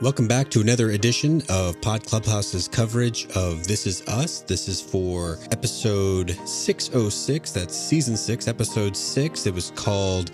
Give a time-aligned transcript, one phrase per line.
[0.00, 4.40] Welcome back to another edition of Pod Clubhouse's coverage of This Is Us.
[4.40, 7.52] This is for episode 606.
[7.52, 9.46] That's season six, episode six.
[9.46, 10.30] It was called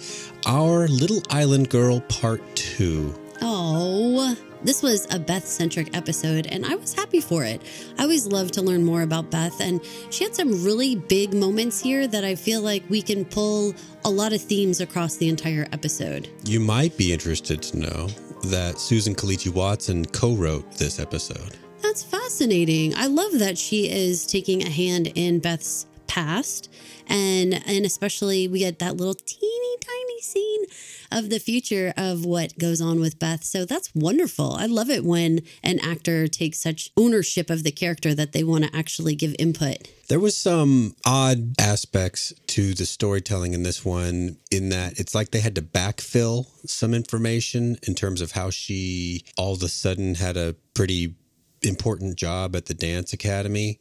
[0.46, 3.12] Our Little Island Girl Part Two.
[3.42, 4.36] Oh,
[4.66, 7.62] this was a Beth centric episode, and I was happy for it.
[7.98, 9.80] I always love to learn more about Beth, and
[10.10, 14.10] she had some really big moments here that I feel like we can pull a
[14.10, 16.28] lot of themes across the entire episode.
[16.44, 18.08] You might be interested to know
[18.46, 21.56] that Susan Kelechi Watson co wrote this episode.
[21.80, 22.94] That's fascinating.
[22.96, 26.72] I love that she is taking a hand in Beth's past,
[27.06, 30.64] and and especially we get that little teeny tiny scene
[31.12, 33.44] of the future of what goes on with Beth.
[33.44, 34.52] So that's wonderful.
[34.52, 38.64] I love it when an actor takes such ownership of the character that they want
[38.64, 39.88] to actually give input.
[40.08, 45.30] There was some odd aspects to the storytelling in this one in that it's like
[45.30, 50.14] they had to backfill some information in terms of how she all of a sudden
[50.14, 51.14] had a pretty
[51.62, 53.80] important job at the dance academy.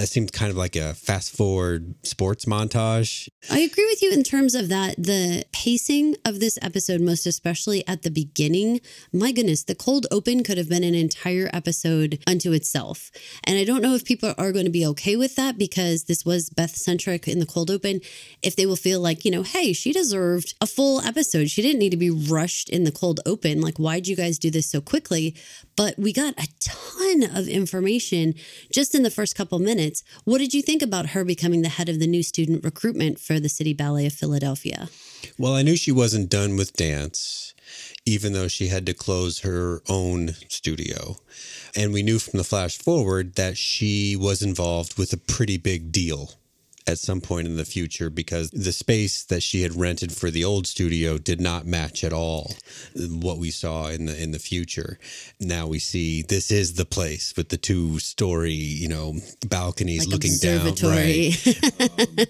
[0.00, 3.28] That seemed kind of like a fast forward sports montage.
[3.50, 4.96] I agree with you in terms of that.
[4.96, 8.80] The pacing of this episode, most especially at the beginning,
[9.12, 13.10] my goodness, the cold open could have been an entire episode unto itself.
[13.44, 16.24] And I don't know if people are going to be okay with that because this
[16.24, 18.00] was Beth centric in the cold open.
[18.40, 21.50] If they will feel like, you know, hey, she deserved a full episode.
[21.50, 23.60] She didn't need to be rushed in the cold open.
[23.60, 25.36] Like, why'd you guys do this so quickly?
[25.76, 28.34] But we got a ton of information
[28.72, 29.89] just in the first couple minutes.
[30.24, 33.38] What did you think about her becoming the head of the new student recruitment for
[33.38, 34.88] the City Ballet of Philadelphia?
[35.38, 37.54] Well, I knew she wasn't done with dance,
[38.06, 41.16] even though she had to close her own studio.
[41.76, 45.92] And we knew from the flash forward that she was involved with a pretty big
[45.92, 46.39] deal
[46.90, 50.44] at some point in the future because the space that she had rented for the
[50.44, 52.52] old studio did not match at all
[52.94, 54.98] what we saw in the in the future.
[55.38, 59.14] Now we see this is the place with the two story, you know,
[59.46, 61.36] balconies Like looking down, right?
[61.80, 62.26] Um,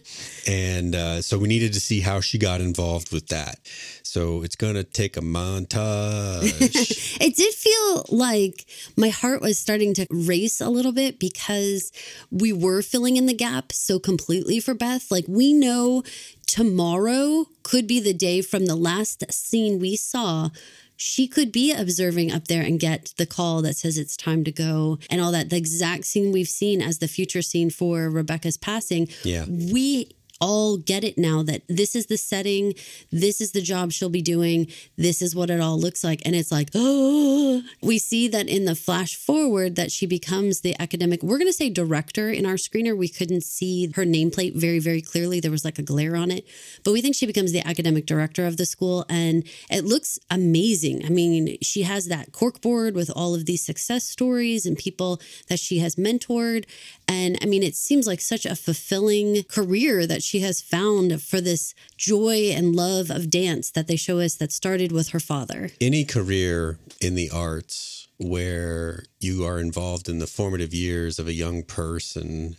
[0.46, 3.58] and uh, so we needed to see how she got involved with that.
[4.02, 6.98] So it's to take a montage.
[7.20, 8.66] It did feel like
[8.96, 11.92] my heart was starting to race a little bit because
[12.30, 15.10] we were filling in the gap so completely for Beth.
[15.10, 16.02] Like, we know
[16.46, 20.48] tomorrow could be the day from the last scene we saw.
[20.96, 24.52] She could be observing up there and get the call that says it's time to
[24.52, 25.48] go and all that.
[25.48, 29.08] The exact scene we've seen as the future scene for Rebecca's passing.
[29.22, 29.46] Yeah.
[29.48, 32.74] We all get it now that this is the setting,
[33.10, 36.22] this is the job she'll be doing, this is what it all looks like.
[36.24, 40.74] And it's like, oh, we see that in the flash forward that she becomes the
[40.80, 42.96] academic, we're going to say director in our screener.
[42.96, 45.40] We couldn't see her nameplate very, very clearly.
[45.40, 46.46] There was like a glare on it,
[46.84, 49.04] but we think she becomes the academic director of the school.
[49.08, 51.04] And it looks amazing.
[51.04, 55.58] I mean, she has that corkboard with all of these success stories and people that
[55.58, 56.64] she has mentored.
[57.06, 61.40] And I mean, it seems like such a fulfilling career that she has found for
[61.40, 65.70] this joy and love of dance that they show us that started with her father.
[65.80, 71.32] Any career in the arts where you are involved in the formative years of a
[71.32, 72.56] young person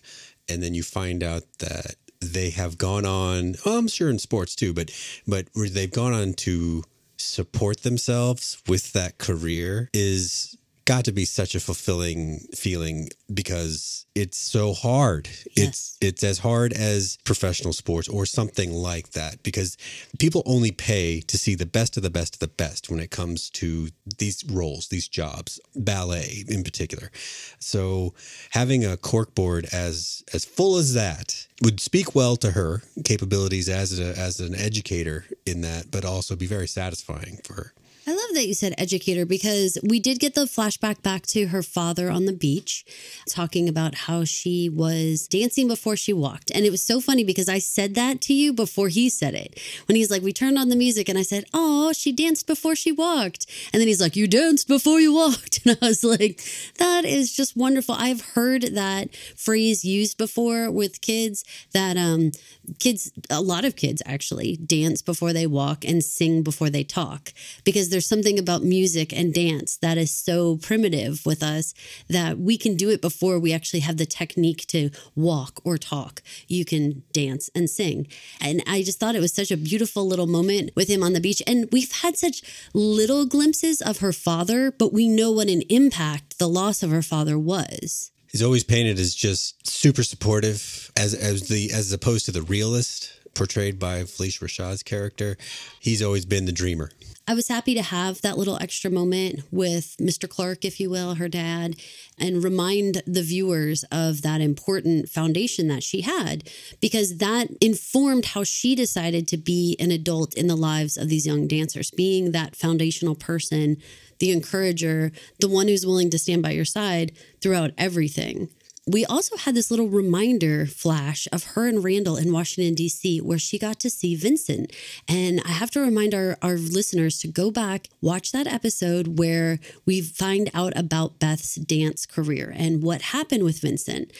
[0.50, 4.56] and then you find out that they have gone on well, i'm sure in sports
[4.56, 4.92] too but
[5.28, 6.84] but they've gone on to
[7.18, 14.38] support themselves with that career is got to be such a fulfilling feeling because it's
[14.38, 15.30] so hard.
[15.56, 19.78] It's it's as hard as professional sports or something like that because
[20.20, 23.12] people only pay to see the best of the best of the best when it
[23.12, 27.12] comes to these roles, these jobs, ballet in particular.
[27.60, 28.14] So
[28.52, 34.00] having a corkboard as as full as that would speak well to her capabilities as
[34.00, 37.74] a, as an educator in that, but also be very satisfying for her.
[38.08, 41.62] I love that you said educator because we did get the flashback back to her
[41.62, 42.84] father on the beach
[43.30, 46.50] talking about how she was dancing before she walked.
[46.52, 49.60] And it was so funny because I said that to you before he said it.
[49.88, 52.76] When he's like, we turned on the music and I said, Oh, she danced before
[52.76, 53.46] she walked.
[53.72, 55.60] And then he's like, You danced before you walked.
[55.72, 56.42] And I was like,
[56.80, 57.94] That is just wonderful.
[57.94, 62.32] I've heard that phrase used before with kids that um
[62.80, 67.32] kids a lot of kids actually dance before they walk and sing before they talk
[67.64, 71.74] because there's something about music and dance that is so primitive with us
[72.10, 76.22] that we can do it before we actually have the technique to walk or talk
[76.48, 78.08] you can dance and sing
[78.40, 81.22] and i just thought it was such a beautiful little moment with him on the
[81.22, 82.42] beach and we've had such
[82.74, 87.04] little glimpses of her father but we know what an impact the loss of her
[87.04, 92.32] father was He's always painted as just super supportive, as as the as opposed to
[92.32, 95.38] the realist portrayed by Phylicia Rashad's character.
[95.82, 96.92] He's always been the dreamer.
[97.28, 100.28] I was happy to have that little extra moment with Mr.
[100.28, 101.76] Clark, if you will, her dad,
[102.20, 106.50] and remind the viewers of that important foundation that she had,
[106.82, 111.28] because that informed how she decided to be an adult in the lives of these
[111.28, 113.78] young dancers, being that foundational person,
[114.20, 118.50] the encourager, the one who's willing to stand by your side throughout everything
[118.88, 123.38] we also had this little reminder flash of her and Randall in Washington, D.C., where
[123.38, 124.74] she got to see Vincent.
[125.08, 129.60] And I have to remind our, our listeners to go back, watch that episode where
[129.86, 134.12] we find out about Beth's dance career and what happened with Vincent.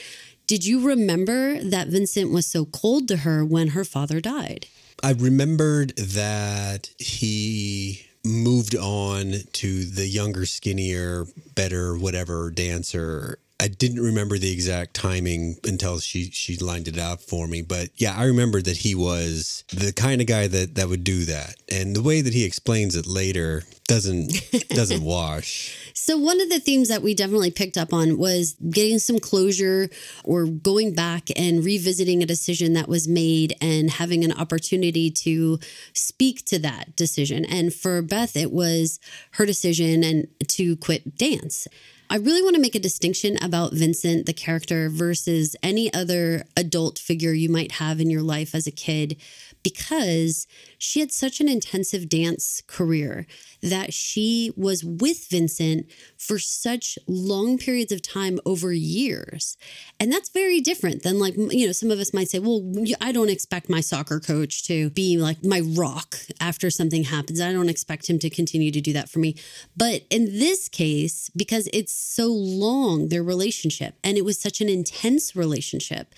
[0.46, 4.68] Did you remember that Vincent was so cold to her when her father died?
[5.02, 11.26] I remembered that he moved on to the younger, skinnier,
[11.56, 17.22] better, whatever dancer I didn't remember the exact timing until she she lined it out
[17.22, 17.62] for me.
[17.62, 21.26] But yeah, I remember that he was the kind of guy that that would do
[21.26, 21.58] that.
[21.72, 24.34] And the way that he explains it later doesn't
[24.70, 25.92] doesn't wash.
[25.94, 29.92] So one of the themes that we definitely picked up on was getting some closure
[30.24, 35.60] or going back and revisiting a decision that was made and having an opportunity to
[35.94, 37.46] speak to that decision.
[37.46, 39.00] And for Beth it was
[39.34, 41.68] her decision and to quit dance.
[42.12, 47.00] I really want to make a distinction about Vincent, the character, versus any other adult
[47.00, 49.16] figure you might have in your life as a kid
[49.64, 50.48] because
[50.78, 53.28] she had such an intensive dance career
[53.62, 55.86] that she was with Vincent
[56.18, 59.58] for such long periods of time over years.
[60.00, 62.64] And that's very different than, like, you know, some of us might say, well,
[63.00, 67.40] I don't expect my soccer coach to be like my rock after something happens.
[67.40, 69.36] I don't expect him to continue to do that for me.
[69.78, 74.70] But in this case, because it's so long, their relationship, and it was such an
[74.70, 76.16] intense relationship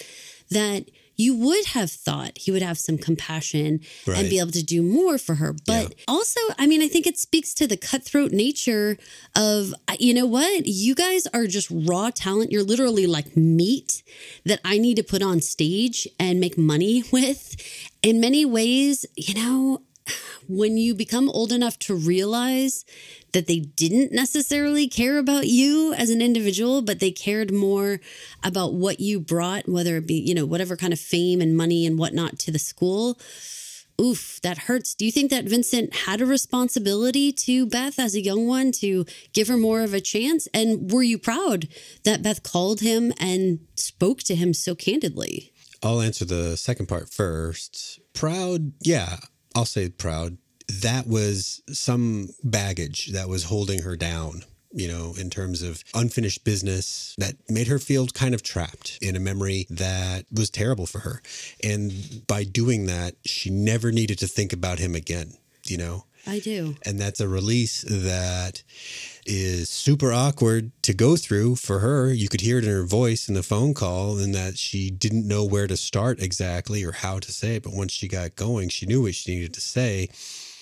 [0.49, 4.19] that you would have thought he would have some compassion right.
[4.19, 5.53] and be able to do more for her.
[5.53, 6.05] But yeah.
[6.07, 8.97] also, I mean, I think it speaks to the cutthroat nature
[9.35, 10.65] of, you know what?
[10.65, 12.51] You guys are just raw talent.
[12.51, 14.03] You're literally like meat
[14.45, 17.55] that I need to put on stage and make money with.
[18.01, 19.81] In many ways, you know,
[20.47, 22.85] when you become old enough to realize
[23.33, 27.99] that they didn't necessarily care about you as an individual, but they cared more
[28.43, 31.85] about what you brought, whether it be, you know, whatever kind of fame and money
[31.85, 33.19] and whatnot to the school.
[34.01, 34.95] Oof, that hurts.
[34.95, 39.05] Do you think that Vincent had a responsibility to Beth as a young one to
[39.33, 40.47] give her more of a chance?
[40.53, 41.67] And were you proud
[42.03, 45.51] that Beth called him and spoke to him so candidly?
[45.83, 47.99] I'll answer the second part first.
[48.13, 49.17] Proud, yeah,
[49.55, 50.37] I'll say proud.
[50.81, 56.43] That was some baggage that was holding her down you know, in terms of unfinished
[56.43, 60.99] business that made her feel kind of trapped in a memory that was terrible for
[60.99, 61.21] her.
[61.63, 65.33] And by doing that, she never needed to think about him again,
[65.67, 66.05] you know?
[66.25, 66.77] I do.
[66.85, 68.63] And that's a release that
[69.25, 72.13] is super awkward to go through for her.
[72.13, 75.27] You could hear it in her voice in the phone call, and that she didn't
[75.27, 77.63] know where to start exactly or how to say it.
[77.63, 80.09] But once she got going, she knew what she needed to say.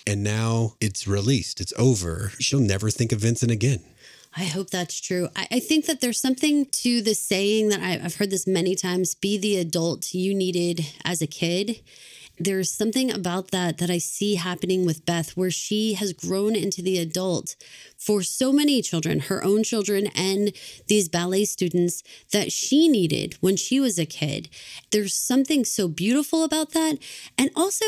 [0.08, 2.32] And now it's released, it's over.
[2.40, 3.84] She'll never think of Vincent again.
[4.36, 5.28] I hope that's true.
[5.36, 8.76] I, I, think that there's something to the saying that I, I've heard this many
[8.76, 11.82] times be the adult you needed as a kid
[12.44, 16.82] there's something about that that I see happening with Beth, where she has grown into
[16.82, 17.56] the adult
[17.98, 20.54] for so many children, her own children, and
[20.88, 24.50] these ballet students that she needed when she was a kid.
[24.92, 26.98] There's something so beautiful about that.
[27.38, 27.86] And also,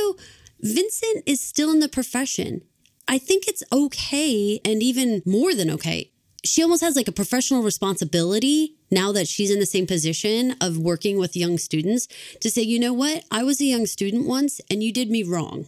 [0.59, 2.61] Vincent is still in the profession.
[3.07, 6.11] I think it's okay, and even more than okay,
[6.45, 10.77] she almost has like a professional responsibility now that she's in the same position of
[10.77, 12.07] working with young students
[12.39, 13.23] to say, you know what?
[13.31, 15.67] I was a young student once and you did me wrong.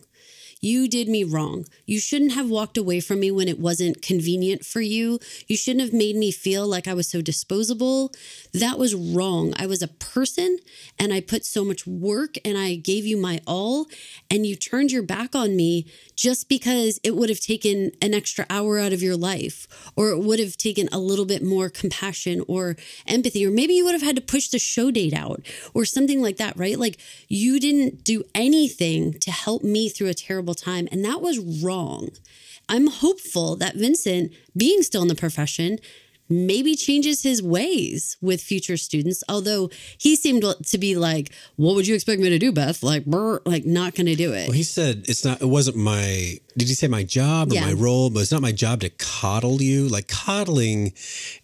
[0.65, 1.65] You did me wrong.
[1.85, 5.19] You shouldn't have walked away from me when it wasn't convenient for you.
[5.47, 8.11] You shouldn't have made me feel like I was so disposable.
[8.51, 9.53] That was wrong.
[9.57, 10.57] I was a person
[10.97, 13.85] and I put so much work and I gave you my all,
[14.31, 18.47] and you turned your back on me just because it would have taken an extra
[18.49, 22.43] hour out of your life, or it would have taken a little bit more compassion
[22.47, 25.45] or empathy, or maybe you would have had to push the show date out
[25.75, 26.79] or something like that, right?
[26.79, 30.87] Like you didn't do anything to help me through a terrible time.
[30.91, 32.09] And that was wrong.
[32.67, 35.79] I'm hopeful that Vincent, being still in the profession,
[36.29, 39.23] maybe changes his ways with future students.
[39.29, 43.05] Although he seemed to be like, "What would you expect me to do, Beth?" Like,
[43.05, 44.47] brr, like not going to do it.
[44.47, 45.41] Well, he said it's not.
[45.41, 46.39] It wasn't my.
[46.57, 47.65] Did he say my job or Yeah.
[47.65, 48.09] my role?
[48.09, 49.87] But it's not my job to coddle you.
[49.89, 50.93] Like coddling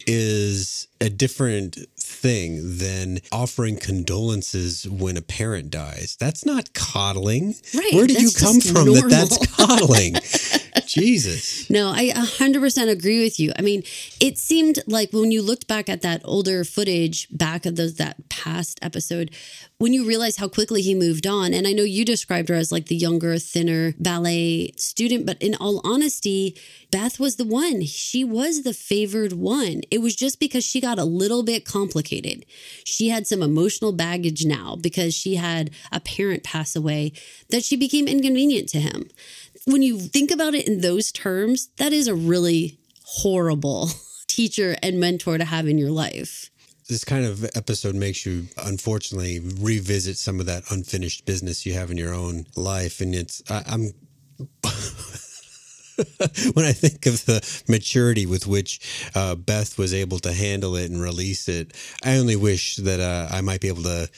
[0.08, 6.16] is a different thing than offering condolences when a parent dies.
[6.20, 7.56] That's not coddling.
[7.74, 10.16] Right, Where did you come from that that's coddling?
[10.86, 11.70] Jesus.
[11.70, 13.52] No, I 100% agree with you.
[13.58, 13.84] I mean,
[14.20, 18.30] it seemed like when you looked back at that older footage back of those that
[18.30, 19.32] past episode,
[19.78, 22.72] when you realize how quickly he moved on, and I know you described her as
[22.72, 26.56] like the younger, thinner ballet student, but in all honesty,
[26.92, 27.84] Beth was the one.
[27.86, 29.82] She was the favored one.
[29.90, 32.46] It was just because she got a little bit complicated.
[32.84, 37.14] She had some emotional baggage now because she had a parent pass away
[37.50, 39.10] that she became inconvenient to him
[39.66, 43.90] when you think about it in those terms, that is a really horrible
[44.28, 46.50] teacher and mentor to have in your life.
[46.90, 51.90] This kind of episode makes you, unfortunately, revisit some of that unfinished business you have
[51.90, 53.94] in your own life, and it's I, I'm.
[56.54, 58.80] when I think of the maturity with which
[59.16, 63.28] uh, Beth was able to handle it and release it, I only wish that uh,
[63.34, 64.10] I might be able to,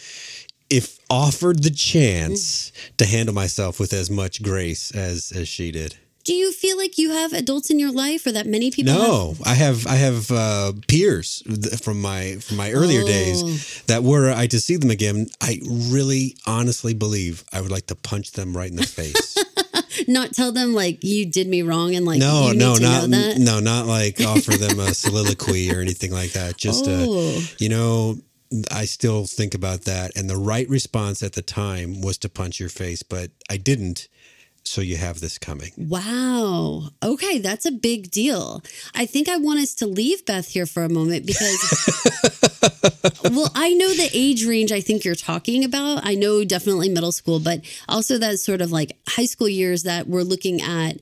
[0.70, 5.96] if offered the chance, to handle myself with as much grace as as she did.
[6.26, 9.02] Do you feel like you have adults in your life or that many people have?
[9.02, 13.08] No, I have I have uh, peers th- from my from my earlier Oh.
[13.08, 15.28] days that were I to see them again.
[15.42, 19.38] I really honestly believe I would like to punch them right in the face.
[20.08, 22.82] Not tell them like you did me wrong and like no, you need no, to
[22.82, 23.38] not know that.
[23.40, 26.58] no, not like offer them a soliloquy or anything like that.
[26.58, 27.42] Just uh, Oh.
[27.60, 28.18] you know.
[28.72, 32.60] I still think about that, and the right response at the time was to punch
[32.60, 34.08] your face, but I didn't.
[34.66, 35.74] So you have this coming.
[35.78, 36.90] Wow.
[37.04, 38.64] Okay, that's a big deal.
[38.96, 41.60] I think I want us to leave Beth here for a moment because,
[43.26, 46.06] well, I know the age range I think you're talking about.
[46.06, 50.08] I know definitely middle school, but also that sort of like high school years that
[50.08, 50.98] we're looking at.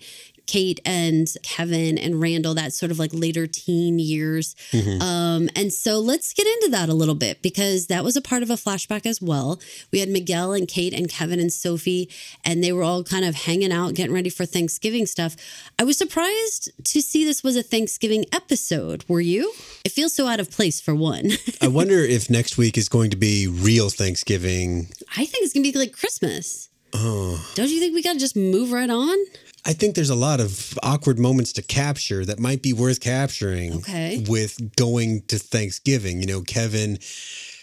[0.51, 4.53] Kate and Kevin and Randall, that sort of like later teen years.
[5.00, 8.43] Um, and so let's get into that a little bit because that was a part
[8.43, 9.62] of a flashback as well.
[9.91, 12.10] We had Miguel and Kate and Kevin and Sophie,
[12.43, 15.38] and they were all kind of hanging out, getting ready for Thanksgiving stuff.
[15.79, 19.05] I was surprised to see this was a Thanksgiving episode.
[19.08, 19.53] Were you?
[19.86, 21.31] It feels so out of place for one.
[21.62, 25.63] I wonder if next week is going to be real Thanksgiving I think it's going
[25.63, 26.70] to be like Christmas.
[26.93, 29.17] Oh, Don't you think we got to just move right on?
[29.63, 33.74] I think there's a lot of awkward moments to capture that might be worth capturing.
[33.75, 34.25] Okay.
[34.27, 36.98] With going to Thanksgiving, you know, Kevin.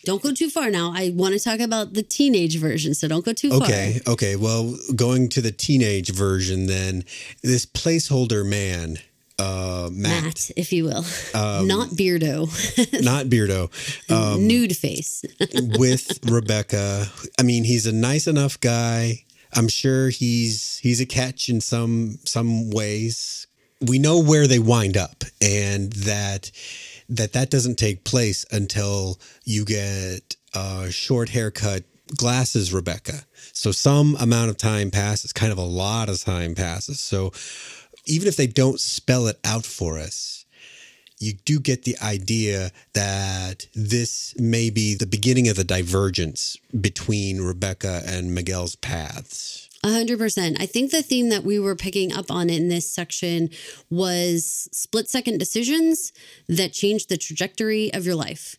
[0.05, 0.93] Don't go too far now.
[0.95, 3.62] I want to talk about the teenage version, so don't go too far.
[3.62, 4.37] Okay, okay.
[4.37, 7.05] Well, going to the teenage version, then
[7.43, 8.99] this placeholder man,
[9.40, 12.47] uh, Matt, Matt, if you will, Um, not Beardo,
[13.02, 13.71] not Beardo,
[14.11, 15.25] um, nude face.
[15.78, 17.07] with Rebecca.
[17.38, 19.25] I mean, he's a nice enough guy.
[19.55, 23.47] I'm sure he's he's a catch in some some ways.
[23.81, 26.50] We know where they wind up, and that
[27.09, 31.85] that that doesn't take place until you get a short haircut,
[32.17, 33.25] glasses, Rebecca.
[33.52, 37.00] So some amount of time passes, kind of a lot of time passes.
[37.00, 37.33] So
[38.07, 40.38] even if they don't spell it out for us,
[41.21, 47.41] you do get the idea that this may be the beginning of the divergence between
[47.41, 49.69] Rebecca and Miguel's paths.
[49.85, 50.61] A hundred percent.
[50.61, 53.51] I think the theme that we were picking up on in this section
[53.91, 56.13] was split second decisions
[56.49, 58.57] that change the trajectory of your life.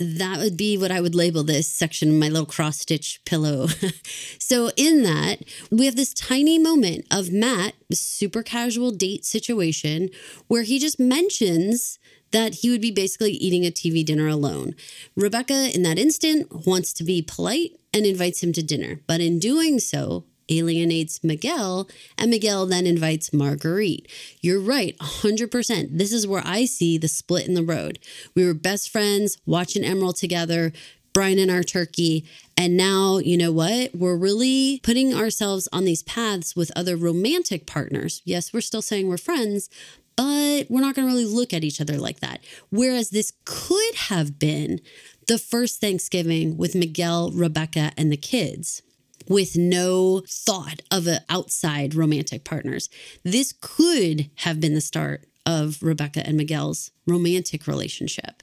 [0.00, 3.66] That would be what I would label this section, my little cross stitch pillow.
[4.38, 5.40] so, in that,
[5.70, 10.08] we have this tiny moment of Matt, super casual date situation,
[10.48, 11.98] where he just mentions
[12.30, 14.74] that he would be basically eating a TV dinner alone.
[15.16, 19.00] Rebecca, in that instant, wants to be polite and invites him to dinner.
[19.06, 21.88] But in doing so, alienates Miguel,
[22.18, 24.10] and Miguel then invites Marguerite.
[24.40, 25.98] You're right, 100%.
[25.98, 27.98] This is where I see the split in the road.
[28.34, 30.72] We were best friends, watching Emeril together,
[31.12, 32.24] Brian and our turkey.
[32.56, 33.94] And now, you know what?
[33.94, 38.22] We're really putting ourselves on these paths with other romantic partners.
[38.24, 39.68] Yes, we're still saying we're friends,
[40.16, 42.40] but we're not going to really look at each other like that.
[42.70, 44.80] Whereas this could have been
[45.26, 48.82] the first Thanksgiving with Miguel, Rebecca, and the kids
[49.30, 52.90] with no thought of a outside romantic partners.
[53.22, 58.42] This could have been the start of Rebecca and Miguel's romantic relationship.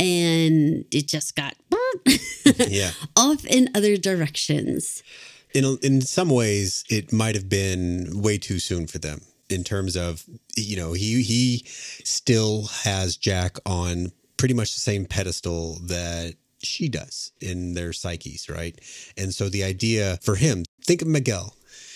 [0.00, 1.54] And it just got
[2.68, 2.90] Yeah.
[3.16, 5.02] off in other directions.
[5.54, 9.96] In, in some ways, it might have been way too soon for them in terms
[9.96, 10.24] of
[10.56, 16.88] you know he he still has Jack on pretty much the same pedestal that she
[16.88, 18.78] does in their psyches, right?
[19.16, 21.54] And so the idea for him, think of Miguel.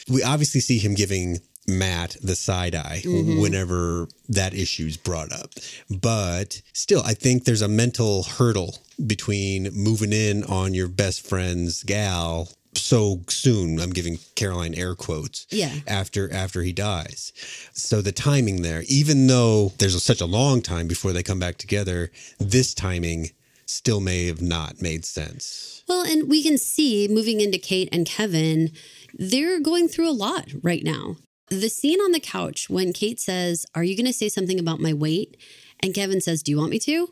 [0.09, 3.41] We obviously see him giving Matt the side eye Mm-hmm.
[3.41, 5.51] whenever that issue is brought up.
[5.91, 11.83] But still, I think there's a mental hurdle between moving in on your best friend's
[11.83, 13.81] gal so soon.
[13.81, 15.47] I'm giving Caroline air quotes.
[15.51, 15.73] Yeah.
[15.89, 17.33] After after he dies.
[17.73, 21.57] So the timing there, even though there's such a long time before they come back
[21.57, 23.31] together, this timing
[23.67, 25.83] still may have not made sense.
[25.89, 28.73] Well, and we can see moving into Kate and Kevin,
[29.15, 31.17] they're going through a lot right now.
[31.49, 34.81] The scene on the couch when Kate says, "Are you going to say something about
[34.81, 35.37] my weight?"
[35.81, 37.11] and Kevin says, "Do you want me to?"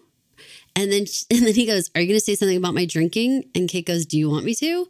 [0.77, 3.45] And then and then he goes, "Are you going to say something about my drinking?"
[3.55, 4.89] and Kate goes, "Do you want me to?"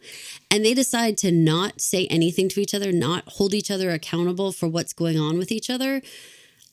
[0.51, 4.53] And they decide to not say anything to each other, not hold each other accountable
[4.53, 6.03] for what's going on with each other.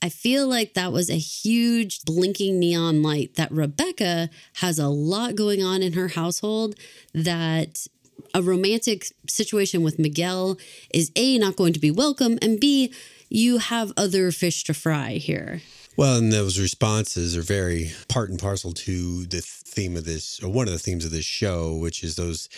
[0.01, 5.35] I feel like that was a huge blinking neon light that Rebecca has a lot
[5.35, 6.75] going on in her household
[7.13, 7.85] that
[8.33, 10.57] a romantic situation with Miguel
[10.93, 12.93] is A, not going to be welcome, and B,
[13.29, 15.61] you have other fish to fry here.
[15.97, 20.51] Well, and those responses are very part and parcel to the theme of this, or
[20.51, 22.49] one of the themes of this show, which is those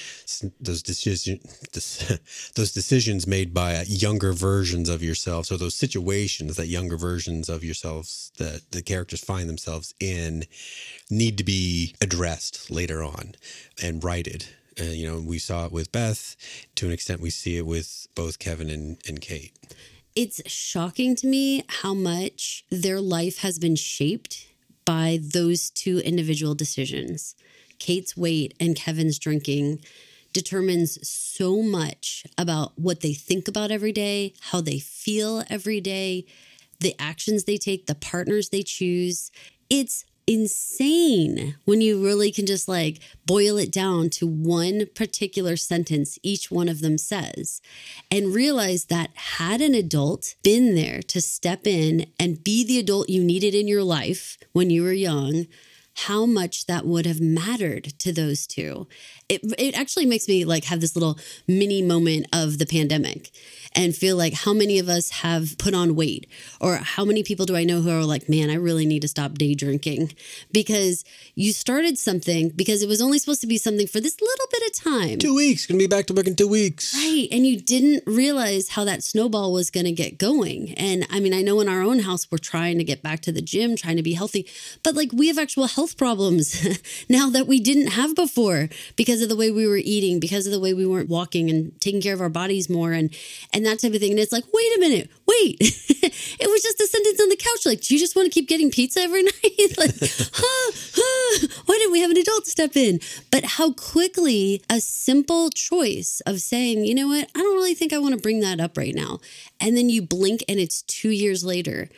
[0.59, 1.39] those decision
[2.55, 7.63] those decisions made by younger versions of yourselves, or those situations that younger versions of
[7.63, 10.45] yourselves that the characters find themselves in
[11.09, 13.35] need to be addressed later on
[13.81, 14.45] and righted.
[14.79, 16.35] Uh, you know, we saw it with Beth.
[16.75, 19.53] To an extent, we see it with both Kevin and, and Kate.
[20.15, 24.47] It's shocking to me how much their life has been shaped
[24.85, 27.35] by those two individual decisions.
[27.79, 29.81] Kate's weight and Kevin's drinking
[30.31, 36.25] determines so much about what they think about every day, how they feel every day,
[36.79, 39.31] the actions they take, the partners they choose.
[39.69, 46.17] It's insane when you really can just like boil it down to one particular sentence
[46.23, 47.61] each one of them says
[48.09, 53.09] and realize that had an adult been there to step in and be the adult
[53.09, 55.45] you needed in your life when you were young
[55.95, 58.87] how much that would have mattered to those two.
[59.33, 63.31] It it actually makes me like have this little mini moment of the pandemic
[63.75, 66.27] and feel like how many of us have put on weight
[66.59, 69.07] or how many people do I know who are like, "Man, I really need to
[69.07, 70.13] stop day drinking."
[70.51, 71.03] Because
[71.35, 74.63] you started something because it was only supposed to be something for this little bit
[74.67, 75.19] of time.
[75.19, 76.93] Two weeks, gonna be back to work in two weeks.
[76.93, 77.27] Right.
[77.31, 80.73] And you didn't realize how that snowball was going to get going.
[80.73, 83.31] And I mean, I know in our own house, we're trying to get back to
[83.31, 84.47] the gym, trying to be healthy,
[84.83, 86.67] but like we have actual health problems
[87.09, 90.51] now that we didn't have before because of the way we were eating, because of
[90.51, 93.15] the way we weren't walking and taking care of our bodies more and,
[93.53, 94.11] and that type of thing.
[94.11, 95.57] And it's like, wait a minute, wait.
[95.59, 97.65] it was just a sentence on the couch.
[97.65, 99.33] Like, do you just want to keep getting pizza every night?
[99.77, 102.99] like, huh, huh, why didn't we have an adult step in?
[103.31, 107.93] But how quickly a simple choice of saying, you know what, I don't really think
[107.93, 109.19] I want to bring that up right now.
[109.59, 111.89] And then you blink and it's two years later.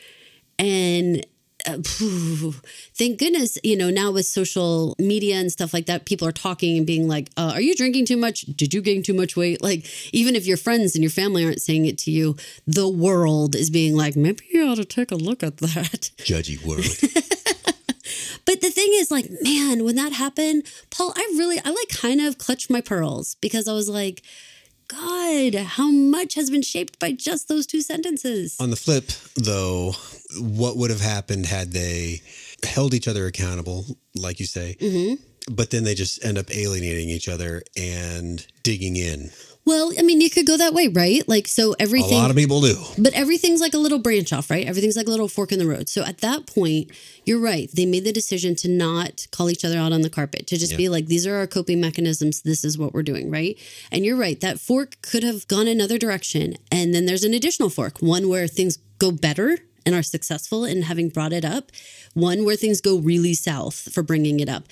[0.57, 1.25] And
[1.65, 1.77] uh,
[2.93, 6.77] thank goodness, you know, now with social media and stuff like that, people are talking
[6.77, 8.41] and being like, uh, Are you drinking too much?
[8.41, 9.61] Did you gain too much weight?
[9.61, 12.35] Like, even if your friends and your family aren't saying it to you,
[12.67, 16.11] the world is being like, Maybe you ought to take a look at that.
[16.17, 16.85] Judgy world.
[18.45, 22.21] But the thing is, like, man, when that happened, Paul, I really, I like kind
[22.21, 24.21] of clutched my pearls because I was like,
[24.87, 28.55] God, how much has been shaped by just those two sentences?
[28.59, 29.93] On the flip, though,
[30.37, 32.21] what would have happened had they
[32.63, 35.15] held each other accountable, like you say, mm-hmm.
[35.53, 39.31] but then they just end up alienating each other and digging in?
[39.65, 41.27] Well, I mean, you could go that way, right?
[41.27, 42.13] Like, so everything.
[42.13, 42.75] A lot of people do.
[42.99, 44.67] But everything's like a little branch off, right?
[44.67, 45.89] Everything's like a little fork in the road.
[45.89, 46.91] So at that point,
[47.25, 47.67] you're right.
[47.73, 50.73] They made the decision to not call each other out on the carpet, to just
[50.73, 50.77] Yeah.
[50.77, 52.41] be like, these are our coping mechanisms.
[52.41, 53.57] This is what we're doing, right?
[53.91, 54.39] And you're right.
[54.39, 56.57] That fork could have gone another direction.
[56.71, 60.83] And then there's an additional fork, one where things go better and are successful in
[60.83, 61.71] having brought it up,
[62.13, 64.63] one where things go really south for bringing it up.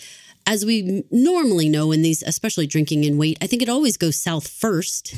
[0.45, 4.19] As we normally know in these, especially drinking and weight, I think it always goes
[4.19, 5.15] south first,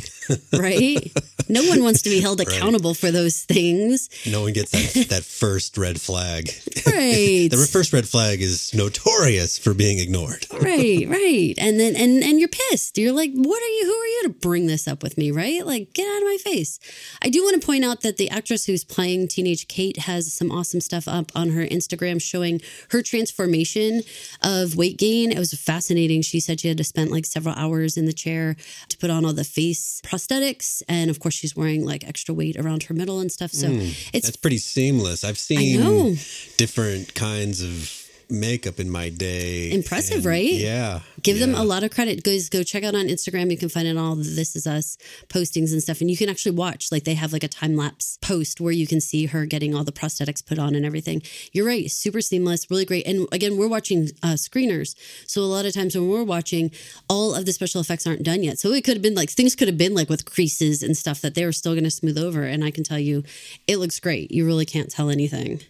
[0.54, 1.12] right?
[1.50, 4.10] no one wants to be held accountable for those things.
[4.26, 6.50] No one gets that, that first red flag.
[6.86, 7.50] Right.
[7.50, 10.46] The first red flag is notorious for being ignored.
[10.54, 11.56] right, right.
[11.58, 12.98] And then and and you're pissed.
[12.98, 15.66] You're like, "What are you who are you to bring this up with me?" Right?
[15.66, 16.80] Like, get out of my face.
[17.24, 20.52] I do want to point out that the actress who's playing teenage Kate has some
[20.52, 22.62] awesome stuff up on her Instagram showing
[22.92, 24.02] her transformation
[24.44, 26.22] of weight gain It was fascinating.
[26.22, 28.56] She said she had to spend like several hours in the chair
[28.90, 30.82] to put on all the face prosthetics.
[30.88, 33.52] And of course, she's wearing like extra weight around her middle and stuff.
[33.52, 33.80] So hmm.
[34.14, 35.24] it's That's pretty seamless.
[35.24, 36.18] I've seen
[36.58, 39.72] different kinds of makeup in my day.
[39.72, 40.54] Impressive, and right?
[40.54, 41.02] Yeah.
[41.24, 42.24] give them a lot of credit.
[42.24, 43.52] Guys, go check out on Instagram.
[43.52, 46.02] You can find it all This Is Us postings and stuff.
[46.02, 48.88] And you can actually watch, like, they have like a time lapse post where you
[48.88, 51.22] can see her getting all the prosthetics put on and everything.
[51.52, 51.90] You're right.
[51.90, 53.08] Super seamless, really great.
[53.08, 54.96] And again, we're watching uh, screeners.
[55.28, 56.72] So a lot of times when we're watching,
[57.10, 58.60] all of the special effects aren't done yet.
[58.60, 61.22] So it could have been like, things could have been like with creases and stuff
[61.22, 62.44] that they were still going to smooth over.
[62.44, 63.24] And I can tell you,
[63.68, 64.32] it looks great.
[64.32, 65.62] You really can't tell anything.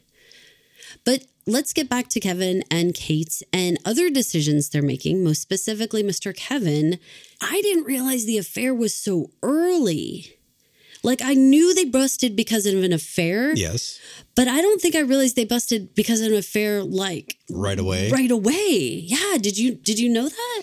[1.03, 6.03] But let's get back to Kevin and Kate and other decisions they're making, most specifically
[6.03, 6.35] Mr.
[6.35, 6.99] Kevin.
[7.41, 10.31] I didn't realize the affair was so early.
[11.03, 13.99] Like, I knew they busted because of an affair, Yes.
[14.35, 18.09] but I don't think I realized they busted because of an affair like Right away.
[18.09, 19.03] right away.
[19.05, 20.61] Yeah, did you did you know that?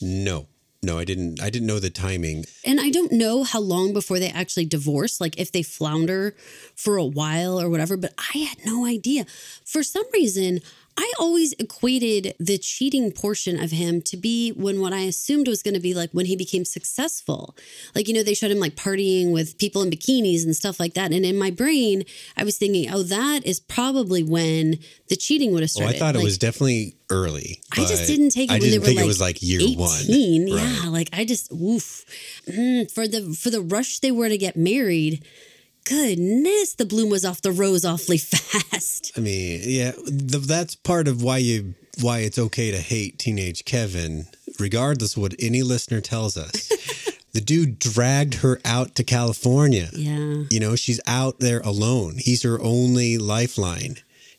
[0.00, 0.46] No.
[0.82, 2.46] No, I didn't I didn't know the timing.
[2.64, 6.34] And I don't know how long before they actually divorce, like if they flounder
[6.74, 9.26] for a while or whatever, but I had no idea.
[9.64, 10.60] For some reason,
[10.96, 15.62] I always equated the cheating portion of him to be when what I assumed was
[15.62, 17.56] going to be like when he became successful.
[17.94, 20.94] Like, you know, they showed him like partying with people in bikinis and stuff like
[20.94, 21.12] that.
[21.12, 22.04] And in my brain,
[22.36, 25.94] I was thinking, oh, that is probably when the cheating would have started.
[25.94, 27.60] Oh, I thought it was definitely early.
[27.72, 29.42] I just didn't take it I when didn't they were think like it was like
[29.42, 29.78] year 18.
[29.78, 30.48] one.
[30.48, 32.04] Yeah, like I just oof.
[32.46, 35.24] Mm, for the for the rush they were to get married.
[35.84, 39.12] Goodness, the bloom was off the rose awfully fast.
[39.16, 43.64] I mean, yeah, th- that's part of why you why it's okay to hate teenage
[43.64, 44.26] Kevin,
[44.58, 46.68] regardless of what any listener tells us.
[47.32, 49.88] the dude dragged her out to California.
[49.92, 50.44] Yeah.
[50.50, 52.14] You know, she's out there alone.
[52.18, 53.96] He's her only lifeline,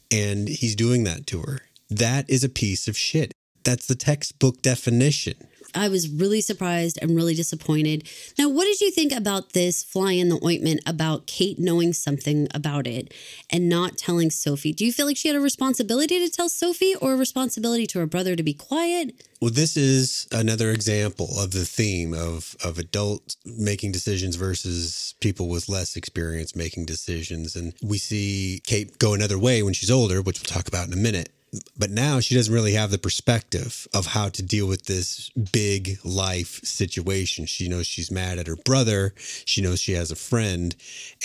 [0.09, 1.61] and he's doing that to her.
[1.89, 3.33] That is a piece of shit.
[3.63, 5.35] That's the textbook definition.
[5.73, 8.07] I was really surprised and really disappointed.
[8.37, 12.47] Now, what did you think about this fly in the ointment about Kate knowing something
[12.53, 13.13] about it
[13.49, 14.73] and not telling Sophie?
[14.73, 17.99] Do you feel like she had a responsibility to tell Sophie or a responsibility to
[17.99, 19.27] her brother to be quiet?
[19.41, 25.49] Well, this is another example of the theme of of adults making decisions versus people
[25.49, 27.55] with less experience making decisions.
[27.55, 30.93] And we see Kate go another way when she's older, which we'll talk about in
[30.93, 31.29] a minute.
[31.77, 35.97] But now she doesn't really have the perspective of how to deal with this big
[36.05, 37.45] life situation.
[37.45, 39.13] She knows she's mad at her brother.
[39.17, 40.75] She knows she has a friend,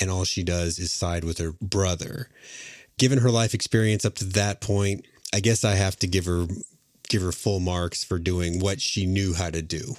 [0.01, 2.29] and all she does is side with her brother.
[2.99, 6.47] Given her life experience up to that point, I guess I have to give her
[7.09, 9.95] give her full marks for doing what she knew how to do,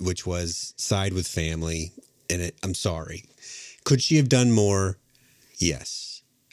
[0.00, 1.92] which was side with family.
[2.28, 3.26] And it, I'm sorry.
[3.84, 4.98] Could she have done more?
[5.58, 6.07] Yes.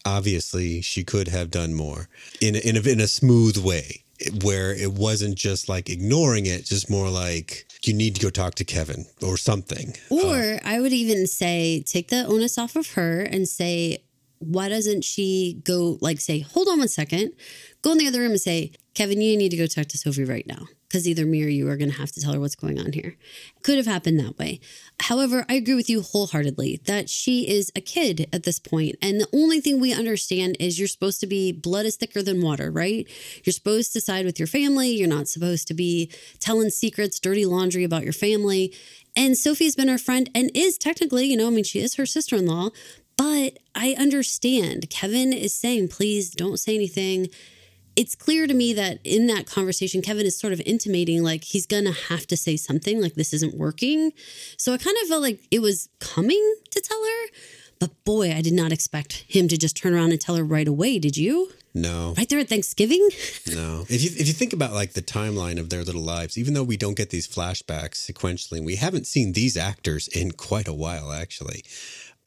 [0.06, 2.08] Obviously, she could have done more
[2.42, 4.04] in a, in a, in a smooth way
[4.44, 8.56] where it wasn't just like ignoring it, just more like you need to go talk
[8.56, 9.94] to Kevin or something.
[10.12, 14.04] Uh, or I would even say take the onus off of her and say,
[14.40, 17.34] why doesn't she go like say, hold on one second,
[17.82, 20.24] go in the other room and say, Kevin, you need to go talk to Sophie
[20.24, 20.66] right now.
[20.88, 22.94] Because either me or you are going to have to tell her what's going on
[22.94, 23.16] here.
[23.64, 24.60] Could have happened that way.
[25.02, 29.20] However, I agree with you wholeheartedly that she is a kid at this point, And
[29.20, 32.70] the only thing we understand is you're supposed to be blood is thicker than water,
[32.70, 33.08] right?
[33.44, 34.90] You're supposed to side with your family.
[34.90, 38.74] You're not supposed to be telling secrets, dirty laundry about your family.
[39.16, 42.06] And Sophie's been her friend and is technically, you know, I mean, she is her
[42.06, 42.70] sister in law,
[43.18, 44.90] but I understand.
[44.90, 47.30] Kevin is saying, please don't say anything.
[47.96, 51.66] It's clear to me that in that conversation, Kevin is sort of intimating like he's
[51.66, 54.12] to have to say something, like this isn't working.
[54.58, 57.28] So I kind of felt like it was coming to tell her.
[57.80, 60.68] But boy, I did not expect him to just turn around and tell her right
[60.68, 61.00] away.
[61.00, 61.52] Did you?
[61.74, 63.08] No, Right there at Thanksgiving?
[63.54, 63.86] No.
[63.90, 66.64] If you if you think about like the timeline of their little lives, even though
[66.64, 71.12] we don't get these flashbacks sequentially, we haven't seen these actors in quite a while
[71.12, 71.64] actually.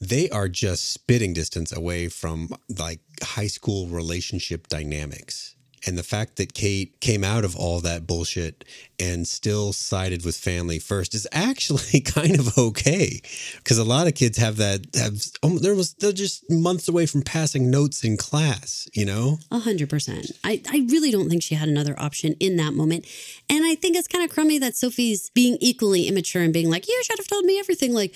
[0.01, 5.57] They are just spitting distance away from like high school relationship dynamics.
[5.87, 8.65] And the fact that Kate came out of all that bullshit
[9.01, 13.21] and still sided with family first is actually kind of okay.
[13.59, 16.89] Because a lot of kids have that have um, oh, there was they're just months
[16.89, 19.39] away from passing notes in class, you know?
[19.51, 20.31] A hundred percent.
[20.45, 23.07] I, I really don't think she had another option in that moment.
[23.49, 26.89] And I think it's kind of crummy that Sophie's being equally immature and being like,
[26.89, 27.93] You should have told me everything.
[27.95, 28.15] Like,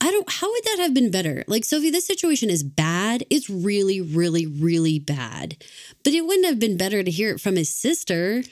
[0.00, 1.44] I don't how would that have been better?
[1.46, 3.24] Like, Sophie, this situation is bad.
[3.30, 5.56] It's really, really, really bad.
[6.04, 8.42] But it wouldn't have been better to hear it from his sister.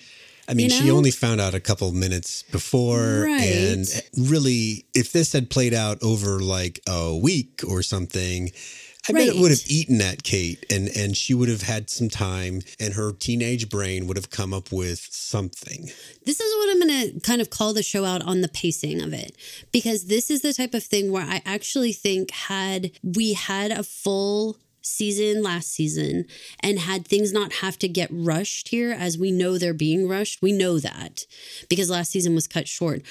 [0.48, 3.24] I mean, You she only found out a couple minutes before.
[3.24, 3.42] Right.
[3.42, 8.50] And really, if this had played out over like a week or something,
[9.08, 12.08] I bet it would have eaten at Kate and and she would have had some
[12.08, 15.90] time and her teenage brain would have come up with something.
[16.24, 19.02] This is what I'm going to kind of call the show out on the pacing
[19.02, 19.36] of it
[19.72, 23.82] because this is the type of thing where I actually think had we had a
[23.82, 26.26] full season last season
[26.60, 30.42] and had things not have to get rushed here as we know they're being rushed.
[30.42, 31.24] We know that
[31.68, 33.02] because last season was cut short.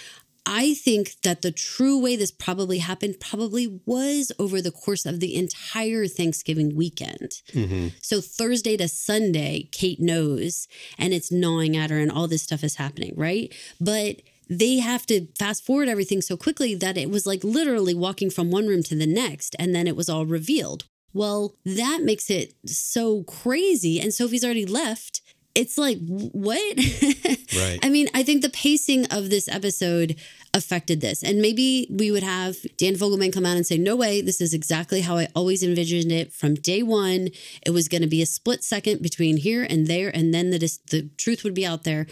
[0.45, 5.19] I think that the true way this probably happened probably was over the course of
[5.19, 7.41] the entire Thanksgiving weekend.
[7.53, 7.89] Mm-hmm.
[8.01, 12.63] So Thursday to Sunday, Kate knows and it's gnawing at her and all this stuff
[12.63, 13.53] is happening, right?
[13.79, 18.29] But they have to fast forward everything so quickly that it was like literally walking
[18.29, 20.85] from one room to the next and then it was all revealed.
[21.13, 24.01] Well, that makes it so crazy.
[24.01, 25.21] And Sophie's already left.
[25.55, 26.77] It's like, what?
[27.55, 27.77] Right.
[27.83, 30.15] I mean, I think the pacing of this episode
[30.55, 31.21] affected this.
[31.21, 34.55] And maybe we would have Dan Fogelman come out and say, no way, this is
[34.55, 37.29] exactly how I always envisioned it from day one.
[37.63, 40.57] It was going to be a split second between here and there, and then the,
[40.89, 42.07] the truth would be out there.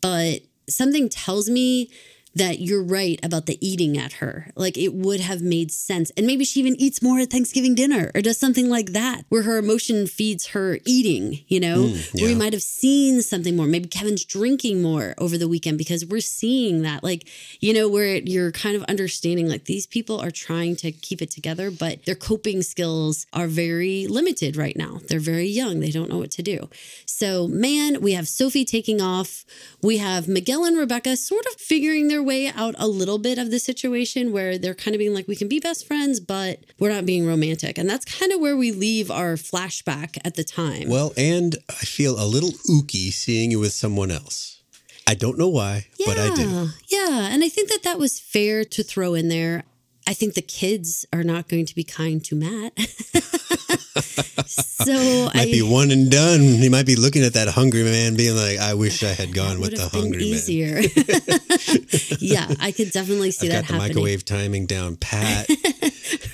[0.00, 1.90] But something tells me
[2.34, 4.50] that you're right about the eating at her.
[4.56, 6.10] Like it would have made sense.
[6.16, 9.42] And maybe she even eats more at Thanksgiving dinner or does something like that where
[9.42, 11.88] her emotion feeds her eating, you know?
[11.88, 13.66] Hmm, where we might have seen something more.
[13.66, 17.04] Maybe Kevin's drinking more over the weekend because we're seeing that.
[17.04, 17.28] Like,
[17.60, 21.30] you know, where you're kind of understanding like these people are trying to keep it
[21.30, 25.00] together, but their coping skills are very limited right now.
[25.08, 25.80] They're very young.
[25.80, 26.68] They don't know what to do.
[27.04, 29.44] So, man, we have Sophie taking off.
[29.82, 33.50] We have Miguel and Rebecca sort of figuring their way out a little bit of
[33.50, 36.92] the situation where they're kind of being like, we can be best friends, but we're
[36.92, 37.78] not being romantic.
[37.78, 40.88] And that's kind of where we leave our flashback at the time.
[40.88, 44.62] Well, and I feel a little ooky seeing you with someone else.
[45.06, 46.68] I don't know why, but I do.
[46.88, 47.28] Yeah.
[47.32, 49.64] And I think that that was fair to throw in there.
[50.06, 52.72] I think the kids are not going to be kind to Matt.
[54.46, 56.40] so Might I be one and done.
[56.40, 59.60] He might be looking at that hungry man, being like, "I wish I had gone
[59.60, 60.80] with the hungry man." easier.
[62.20, 63.88] yeah, I could definitely see I've that got the happening.
[63.96, 65.48] microwave timing down pat.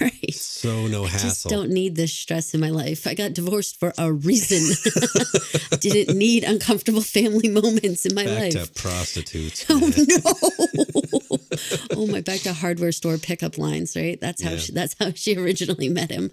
[0.01, 0.35] Right.
[0.35, 1.27] so no hassle.
[1.27, 3.07] I Just don't need this stress in my life.
[3.07, 4.63] I got divorced for a reason.
[5.81, 8.73] Didn't need uncomfortable family moments in my Back life.
[8.75, 9.67] to prostitutes.
[9.71, 11.39] Oh no!
[11.97, 14.21] oh my, back to hardware store pickup lines, right?
[14.21, 14.57] That's how Yeah.
[14.59, 16.31] she, that's how she originally met him.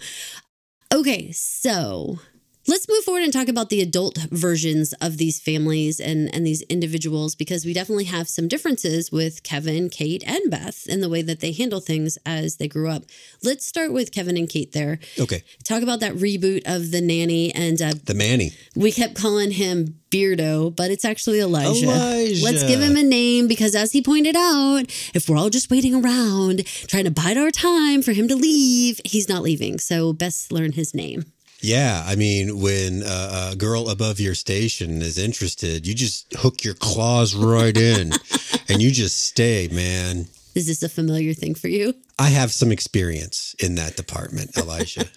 [0.93, 2.19] Okay, so
[2.67, 6.61] let's move forward and talk about the adult versions of these families and and these
[6.63, 11.21] individuals because we definitely have some differences with Kevin, Kate, and Beth in the way
[11.21, 13.03] that they handle things as they grew up.
[13.43, 14.71] Let's start with Kevin and Kate.
[14.71, 18.51] There, Okay, talk about that reboot of the nanny, and uh, the Manny.
[18.75, 21.85] we kept calling him Beardo, but it's actually Elijah.
[21.85, 22.43] Elijah.
[22.43, 25.93] Let's give him a name because, as he pointed out, if we're all just waiting
[25.93, 29.77] around trying to bide our time for him to leave, he's not leaving.
[29.79, 31.25] So, best learn his name.
[31.65, 36.63] Yeah, I mean, when uh, a girl above your station is interested, you just hook
[36.63, 38.11] your claws right in,
[38.69, 40.27] and you just stay, man.
[40.53, 41.95] Is this a familiar thing for you?
[42.19, 45.09] I have some experience in that department, Elijah.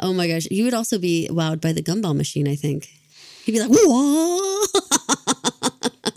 [0.00, 0.48] Oh my gosh.
[0.50, 2.88] You would also be wowed by the gumball machine, I think.
[3.44, 4.64] He'd be like, whoa.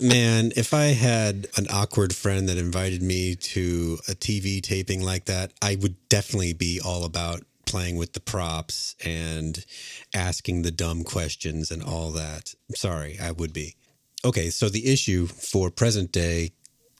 [0.00, 5.26] Man, if I had an awkward friend that invited me to a TV taping like
[5.26, 9.64] that, I would definitely be all about playing with the props and
[10.14, 12.54] asking the dumb questions and all that.
[12.74, 13.76] Sorry, I would be.
[14.24, 16.52] Okay, so the issue for present day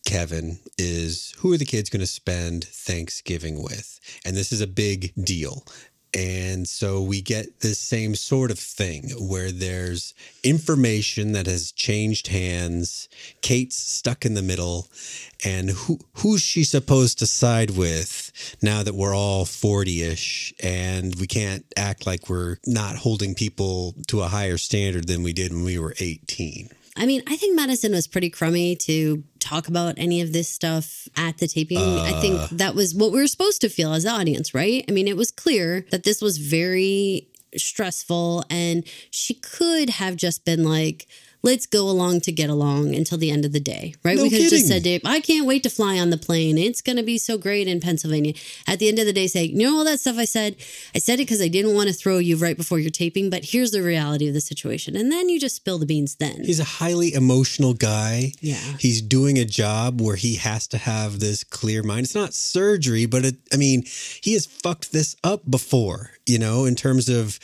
[0.07, 3.99] Kevin is who are the kids going to spend Thanksgiving with?
[4.25, 5.65] And this is a big deal.
[6.17, 12.29] And so we get this same sort of thing where there's information that has changed
[12.29, 13.11] hands.
[13.43, 14.89] Kate's stuck in the middle.
[15.45, 21.27] And who who's she supposed to side with now that we're all 40-ish and we
[21.27, 25.65] can't act like we're not holding people to a higher standard than we did when
[25.65, 26.71] we were 18.
[26.97, 31.09] I mean, I think Madison was pretty crummy to talk about any of this stuff
[31.17, 31.79] at the taping.
[31.79, 32.49] I think uh.
[32.53, 34.85] that was what we were supposed to feel as the audience, right?
[34.89, 40.45] I mean, it was clear that this was very stressful and she could have just
[40.45, 41.07] been like,
[41.43, 44.17] let's go along to get along until the end of the day, right?
[44.17, 46.59] No we could have just said, Dave, I can't wait to fly on the plane.
[46.59, 48.35] It's going to be so great in Pennsylvania.
[48.67, 50.57] At the end of the day, say, you know all that stuff I said?
[50.95, 53.45] I said it because I didn't want to throw you right before you're taping, but
[53.45, 54.97] here's the reality of the situation.
[54.97, 56.45] And then you just spill the beans then.
[56.45, 58.33] He's a highly emotional guy.
[58.41, 58.57] Yeah.
[58.79, 62.05] He's doing a job where he has to have this clear mind.
[62.05, 63.85] It's not surgery, but it, I mean,
[64.23, 67.39] he has fucked this up before, you know, in terms of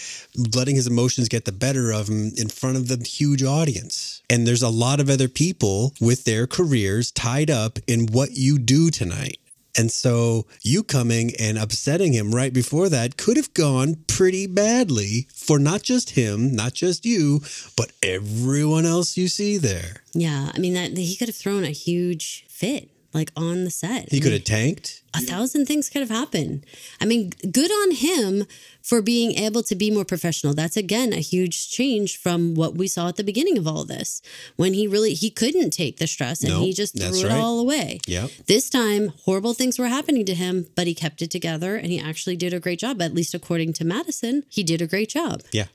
[0.54, 4.22] letting his emotions get the better of him in front of the huge audience.
[4.28, 8.58] And there's a lot of other people with their careers tied up in what you
[8.58, 9.38] do tonight.
[9.76, 15.28] And so you coming and upsetting him right before that could have gone pretty badly
[15.34, 17.40] for not just him, not just you,
[17.76, 20.02] but everyone else you see there.
[20.12, 24.10] Yeah, I mean that he could have thrown a huge fit like on the set.
[24.10, 25.02] He could have tanked.
[25.14, 26.64] A thousand things could have happened.
[27.00, 28.44] I mean, good on him
[28.80, 30.54] for being able to be more professional.
[30.54, 34.22] That's again a huge change from what we saw at the beginning of all this
[34.56, 37.32] when he really he couldn't take the stress and No, he just threw it right.
[37.32, 38.00] all away.
[38.06, 38.30] Yep.
[38.46, 42.00] This time, horrible things were happening to him, but he kept it together and he
[42.00, 43.02] actually did a great job.
[43.02, 45.42] At least according to Madison, he did a great job.
[45.52, 45.66] Yeah.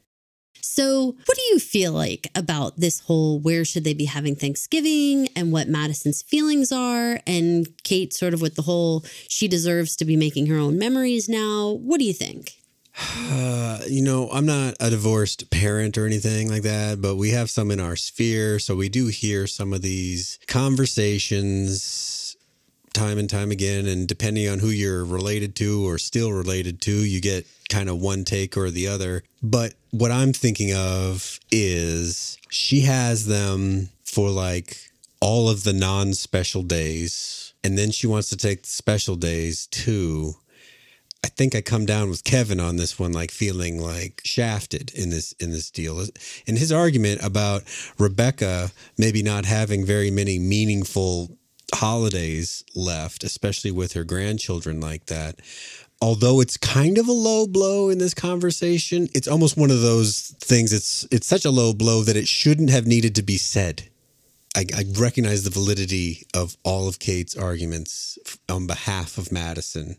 [0.62, 5.30] So, what do you feel like about this whole where should they be having Thanksgiving
[5.36, 7.20] and what Madison's feelings are?
[7.26, 11.30] And Kate, sort of with the whole she deserves to be making her own memories
[11.30, 11.72] now.
[11.72, 12.54] What do you think?
[13.00, 17.50] Uh, you know, I'm not a divorced parent or anything like that, but we have
[17.50, 18.60] some in our sphere.
[18.60, 22.17] So we do hear some of these conversations
[22.94, 23.86] time and time again.
[23.86, 28.00] And depending on who you're related to or still related to, you get kind of
[28.00, 29.24] one take or the other.
[29.42, 34.78] But what I'm thinking of is she has them for like
[35.20, 37.54] all of the non special days.
[37.64, 40.36] And then she wants to take special days too.
[41.24, 45.10] I think I come down with Kevin on this one, like feeling like shafted in
[45.10, 46.00] this in this deal.
[46.48, 47.64] And his argument about
[47.98, 51.37] Rebecca maybe not having very many meaningful
[51.74, 55.40] holidays left, especially with her grandchildren like that.
[56.02, 60.36] Although it's kind of a low blow in this conversation, it's almost one of those
[60.40, 60.72] things.
[60.72, 63.90] It's it's such a low blow that it shouldn't have needed to be said.
[64.56, 68.18] I, I recognize the validity of all of Kate's arguments
[68.50, 69.98] on behalf of Madison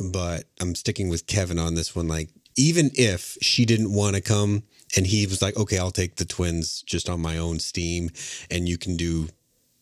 [0.00, 2.08] but I'm sticking with Kevin on this one.
[2.08, 4.62] Like, even if she didn't want to come
[4.96, 8.10] and he was like, okay, I'll take the twins just on my own steam
[8.50, 9.28] and you can do,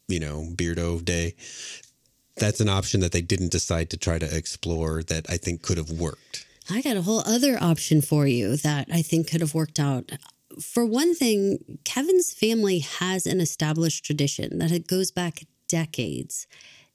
[0.08, 1.34] you know, Beardo Day.
[2.36, 5.76] That's an option that they didn't decide to try to explore that I think could
[5.76, 6.46] have worked.
[6.70, 10.12] I got a whole other option for you that I think could have worked out.
[10.60, 16.46] For one thing, Kevin's family has an established tradition that it goes back decades.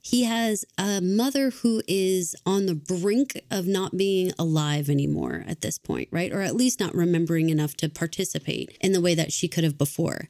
[0.02, 5.62] He has a mother who is on the brink of not being alive anymore at
[5.62, 6.32] this point, right?
[6.32, 9.78] Or at least not remembering enough to participate in the way that she could have
[9.78, 10.28] before.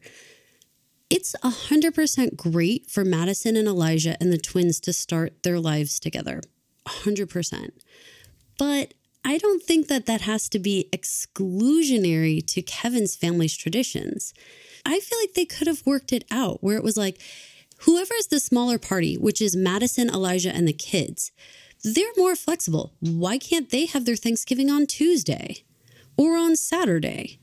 [1.10, 6.42] It's 100% great for Madison and Elijah and the twins to start their lives together.
[6.88, 7.72] 100%.
[8.58, 8.94] But
[9.26, 14.34] I don't think that that has to be exclusionary to Kevin's family's traditions.
[14.86, 17.22] I feel like they could have worked it out where it was like,
[17.80, 21.32] whoever is the smaller party, which is Madison, Elijah, and the kids,
[21.84, 22.94] they're more flexible.
[23.00, 25.64] Why can't they have their Thanksgiving on Tuesday
[26.18, 27.40] or on Saturday?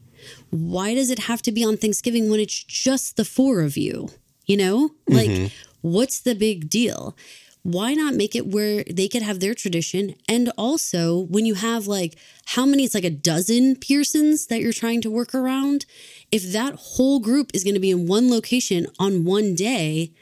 [0.50, 4.10] Why does it have to be on Thanksgiving when it's just the four of you?
[4.46, 5.46] You know, like, mm-hmm.
[5.80, 7.16] what's the big deal?
[7.62, 10.14] Why not make it where they could have their tradition?
[10.28, 14.72] And also, when you have like how many, it's like a dozen Pearsons that you're
[14.72, 15.84] trying to work around.
[16.32, 20.12] If that whole group is going to be in one location on one day,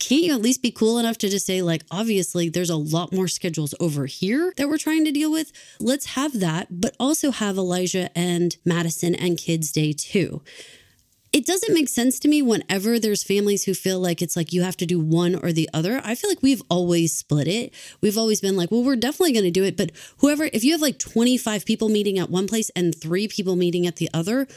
[0.00, 3.12] can't you at least be cool enough to just say, like, obviously, there's a lot
[3.12, 5.52] more schedules over here that we're trying to deal with?
[5.78, 10.42] Let's have that, but also have Elijah and Madison and Kids Day too.
[11.32, 14.62] It doesn't make sense to me whenever there's families who feel like it's like you
[14.62, 16.00] have to do one or the other.
[16.02, 17.72] I feel like we've always split it.
[18.00, 19.76] We've always been like, well, we're definitely going to do it.
[19.76, 23.54] But whoever, if you have like 25 people meeting at one place and three people
[23.54, 24.48] meeting at the other,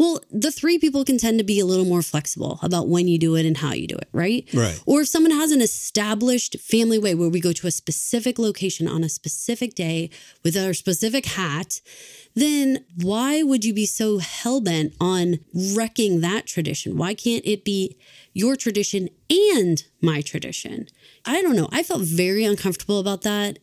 [0.00, 3.18] well, the three people can tend to be a little more flexible about when you
[3.18, 4.48] do it and how you do it, right?
[4.54, 4.82] Right.
[4.86, 8.88] Or if someone has an established family way where we go to a specific location
[8.88, 10.08] on a specific day
[10.42, 11.82] with our specific hat,
[12.34, 16.96] then why would you be so hell bent on wrecking that tradition?
[16.96, 17.98] Why can't it be
[18.32, 20.88] your tradition and my tradition?
[21.26, 21.68] I don't know.
[21.72, 23.58] I felt very uncomfortable about that.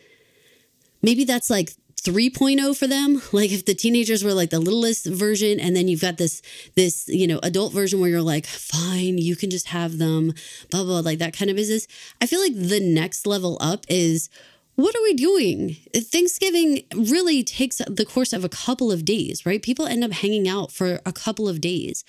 [1.01, 1.71] Maybe that's like
[2.03, 3.21] 3.0 for them.
[3.33, 6.41] Like if the teenagers were like the littlest version and then you've got this
[6.75, 10.33] this you know adult version where you're like fine you can just have them
[10.71, 11.87] blah blah like that kind of business.
[12.21, 14.29] I feel like the next level up is
[14.75, 15.75] what are we doing?
[15.95, 19.61] Thanksgiving really takes the course of a couple of days right?
[19.61, 22.03] People end up hanging out for a couple of days.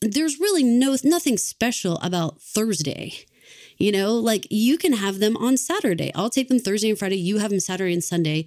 [0.00, 3.14] There's really no nothing special about thursday
[3.78, 4.14] you know?
[4.14, 6.12] Like you can have them on saturday.
[6.14, 7.16] I'll take them thursday and friday.
[7.16, 8.46] You have them saturday and sunday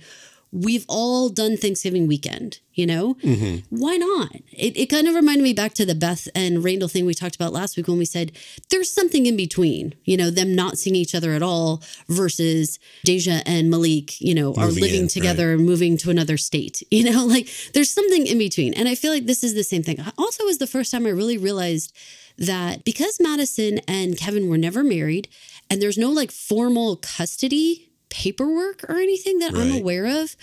[0.55, 3.15] we've all done Thanksgiving weekend, you know?
[3.15, 3.75] Mm-hmm.
[3.75, 4.35] Why not?
[4.53, 7.35] It, it kind of reminded me back to the Beth and Randall thing we talked
[7.35, 8.31] about last week when we said
[8.69, 13.41] there's something in between, you know, them not seeing each other at all versus Deja
[13.45, 17.11] and Malik, you know, are Moving living in, together and moving to another state, you
[17.11, 18.73] know, like there's something in between.
[18.73, 19.99] And I feel like this is the same thing.
[20.17, 21.93] Also, was the first time I really realized
[22.37, 25.27] that because Madison and Kevin were never married
[25.69, 30.35] and there's no like formal custody paperwork or anything that I'm aware of.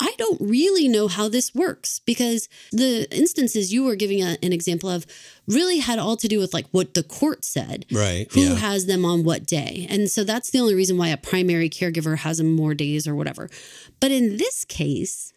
[0.00, 4.52] I don't really know how this works because the instances you were giving a, an
[4.52, 5.06] example of
[5.46, 7.86] really had all to do with like what the court said.
[7.92, 8.26] Right.
[8.32, 8.56] Who yeah.
[8.56, 9.86] has them on what day.
[9.88, 13.14] And so that's the only reason why a primary caregiver has them more days or
[13.14, 13.48] whatever.
[14.00, 15.32] But in this case,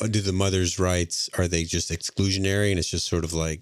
[0.00, 3.60] Uh, do the mother's rights are they just exclusionary and it's just sort of like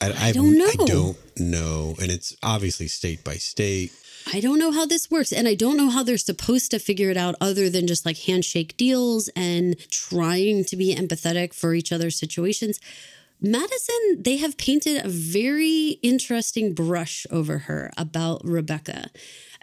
[0.00, 0.66] I, I don't know.
[0.66, 3.90] I don't know, and it's obviously state by state.
[4.32, 5.32] I don't know how this works.
[5.32, 8.18] And I don't know how they're supposed to figure it out other than just like
[8.18, 12.78] handshake deals and trying to be empathetic for each other's situations.
[13.40, 19.10] Madison, they have painted a very interesting brush over her about Rebecca.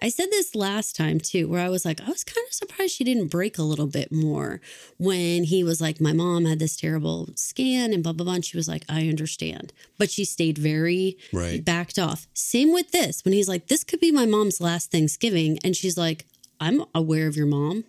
[0.02, 2.94] I said this last time too, where I was like, I was kind of surprised
[2.94, 4.60] she didn't break a little bit more
[4.98, 8.34] when he was like, My mom had this terrible scan and blah, blah, blah.
[8.36, 9.72] And she was like, I understand.
[9.98, 11.64] But she stayed very Right.
[11.64, 12.28] backed off.
[12.34, 15.60] Same with this when he's like, This could be my mom's last Thanksgiving.
[15.64, 16.26] And she's like,
[16.60, 17.86] I'm aware of your mom.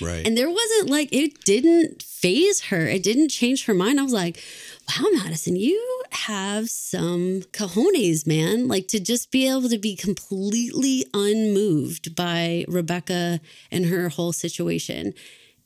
[0.00, 0.26] Right.
[0.26, 2.86] And there wasn't like, it didn't faze her.
[2.86, 4.00] It didn't change her mind.
[4.00, 4.42] I was like,
[4.88, 8.68] wow, Madison, you have some cojones, man.
[8.68, 13.40] Like to just be able to be completely unmoved by Rebecca
[13.70, 15.14] and her whole situation.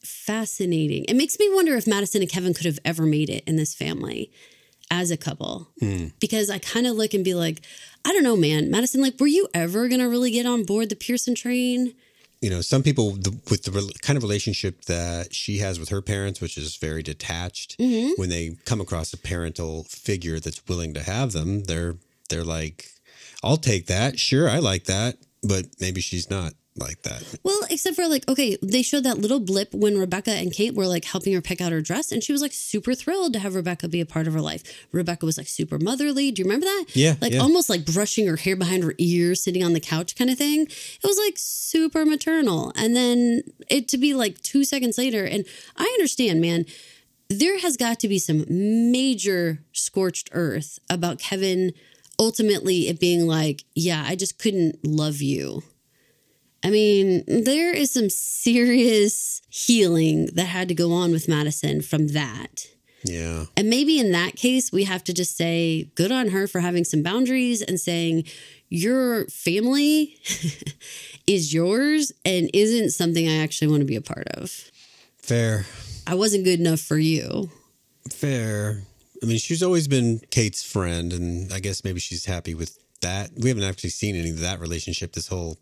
[0.03, 1.05] Fascinating.
[1.05, 3.75] It makes me wonder if Madison and Kevin could have ever made it in this
[3.75, 4.31] family
[4.91, 5.69] as a couple.
[5.81, 6.09] Hmm.
[6.21, 7.63] Because I kind of look and be like,
[8.05, 8.71] I don't know, man.
[8.71, 11.95] Madison, like, were you ever going to really get on board the Pearson train?
[12.45, 16.03] You know, some people the, with the kind of relationship that she has with her
[16.03, 18.13] parents, which is very detached, Mm-hmm.
[18.21, 21.97] when they come across a parental figure that's willing to have them, they're
[22.29, 22.79] they're like,
[23.43, 24.19] "I'll take that.
[24.19, 27.23] Sure, I like that." But maybe she's not like that.
[27.45, 30.87] Well, except for like, okay, they showed that little blip when Rebecca and Kate were
[30.87, 33.55] like helping her pick out her dress, and she was like super thrilled to have
[33.55, 34.63] Rebecca be a part of her life.
[34.91, 36.33] Rebecca was like super motherly.
[36.33, 36.87] Do you remember that?
[36.95, 37.41] Yeah, Like yeah.
[37.41, 40.63] almost like brushing her hair behind her ears, sitting on the couch kind of thing.
[40.63, 42.73] It was like super maternal.
[42.77, 45.45] And then it to be like two seconds later, and
[45.77, 46.67] I understand, man.
[47.31, 48.45] There has got to be some
[48.93, 51.73] major scorched earth about Kevin
[52.19, 55.63] ultimately it being like, yeah, I just couldn't love you.
[56.65, 62.09] I mean, there is some serious healing that had to go on with Madison from
[62.09, 62.67] that.
[63.07, 66.61] Yeah, And maybe in that case, we have to just say good on her for
[66.61, 68.25] having some boundaries and saying
[68.71, 70.17] your family
[71.27, 74.51] is yours and isn't something I actually want to be a part of.
[75.19, 75.67] fair,
[76.07, 77.51] I wasn't good enough for you.
[78.11, 78.83] fair.
[79.23, 83.31] I mean, she's always been Kate's friend, and I guess maybe she's happy with that.
[83.37, 85.59] We haven't actually seen any of that relationship this whole.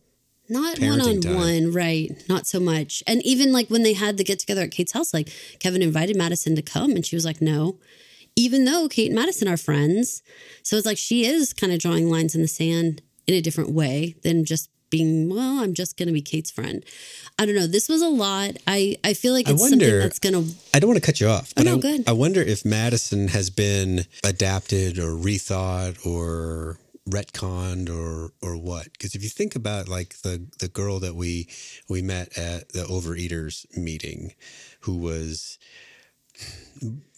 [0.53, 2.11] Not one on one, right?
[2.29, 3.03] Not so much.
[3.07, 5.31] And even like when they had the get together at Kate's house, like
[5.61, 7.79] Kevin invited Madison to come and she was like, no.
[8.37, 10.23] Even though Kate and Madison are friends.
[10.63, 13.71] So it's like she is kind of drawing lines in the sand in a different
[13.71, 16.85] way than just being, well, I'm just going to be Kate's friend.
[17.39, 17.67] I don't know.
[17.67, 18.59] This was a lot.
[18.67, 21.29] I, I feel like it's something that's going to, I don't want to cut you
[21.29, 22.05] off, oh, but no, I, go ahead.
[22.07, 26.79] I wonder if Madison has been adapted or rethought or
[27.09, 28.93] retconned or or what?
[28.93, 31.49] Because if you think about like the the girl that we
[31.89, 34.35] we met at the overeaters meeting,
[34.81, 35.59] who was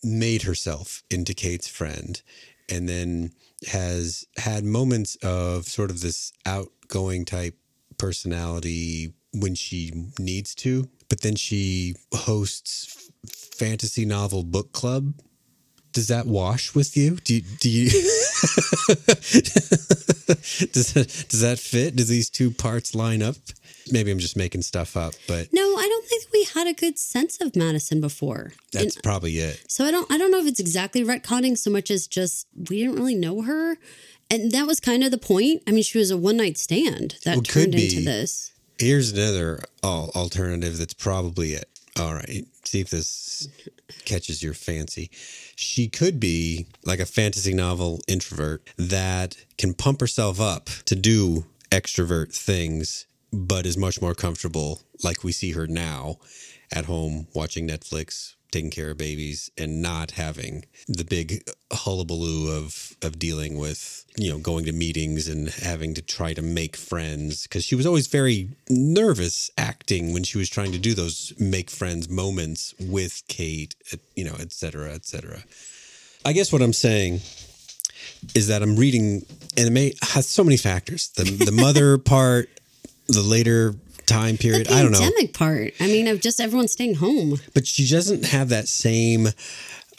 [0.02, 2.20] made herself into Kate's friend,
[2.68, 3.32] and then
[3.68, 7.56] has had moments of sort of this outgoing type
[7.98, 15.14] personality when she needs to, but then she hosts fantasy novel book club.
[15.94, 17.16] Does that wash with you?
[17.16, 17.88] Do you, do you
[20.72, 21.96] does that, does that fit?
[21.96, 23.36] Do these two parts line up?
[23.92, 26.98] Maybe I'm just making stuff up, but no, I don't think we had a good
[26.98, 28.52] sense of Madison before.
[28.72, 29.62] And that's probably it.
[29.68, 32.80] So I don't I don't know if it's exactly retconning so much as just we
[32.80, 33.76] didn't really know her.
[34.30, 35.62] And that was kind of the point.
[35.66, 38.52] I mean, she was a one night stand that Well, turned into this.
[38.78, 41.68] Here's another al- alternative that's probably it.
[41.96, 43.46] All right, see if this
[44.04, 45.10] catches your fancy.
[45.56, 51.46] She could be like a fantasy novel introvert that can pump herself up to do
[51.70, 56.18] extrovert things, but is much more comfortable, like we see her now,
[56.72, 61.42] at home watching Netflix, taking care of babies and not having the big
[61.72, 66.40] hullabaloo of of dealing with you know going to meetings and having to try to
[66.40, 70.94] make friends because she was always very nervous acting when she was trying to do
[70.94, 73.74] those make friends moments with Kate,
[74.14, 75.42] you know, et cetera, et cetera.
[76.24, 77.20] I guess what I'm saying
[78.34, 79.26] is that I'm reading,
[79.56, 81.08] and it may has so many factors.
[81.10, 82.48] The the mother part,
[83.08, 83.74] the later
[84.06, 84.70] time period.
[84.70, 85.00] I don't know.
[85.00, 85.74] pandemic part.
[85.80, 87.38] I mean, of just everyone staying home.
[87.54, 89.28] But she doesn't have that same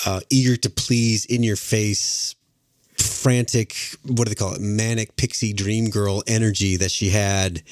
[0.05, 2.35] uh, eager to please, in your face,
[2.97, 3.75] frantic.
[4.03, 4.61] What do they call it?
[4.61, 7.63] Manic pixie dream girl energy that she had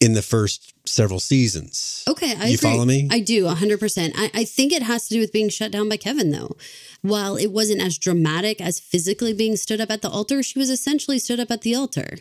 [0.00, 2.04] in the first several seasons.
[2.08, 2.56] Okay, I you agree.
[2.56, 3.08] follow me?
[3.10, 4.12] I do, 100%.
[4.14, 6.56] I, I think it has to do with being shut down by Kevin, though.
[7.02, 10.70] While it wasn't as dramatic as physically being stood up at the altar, she was
[10.70, 12.18] essentially stood up at the altar.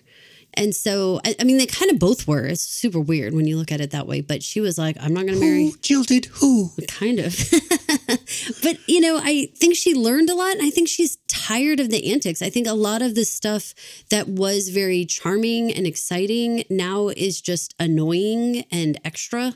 [0.56, 2.45] And so, I, I mean, they kind of both were.
[2.45, 4.22] It's super weird when you look at it that way.
[4.22, 5.66] But she was like, I'm not going to marry.
[5.66, 6.72] Who jilted who?
[6.88, 7.36] Kind of.
[8.64, 10.54] but, you know, I think she learned a lot.
[10.54, 12.41] And I think she's tired of the antics.
[12.41, 13.74] I think a lot of the stuff
[14.10, 19.54] that was very charming and exciting now is just annoying and extra.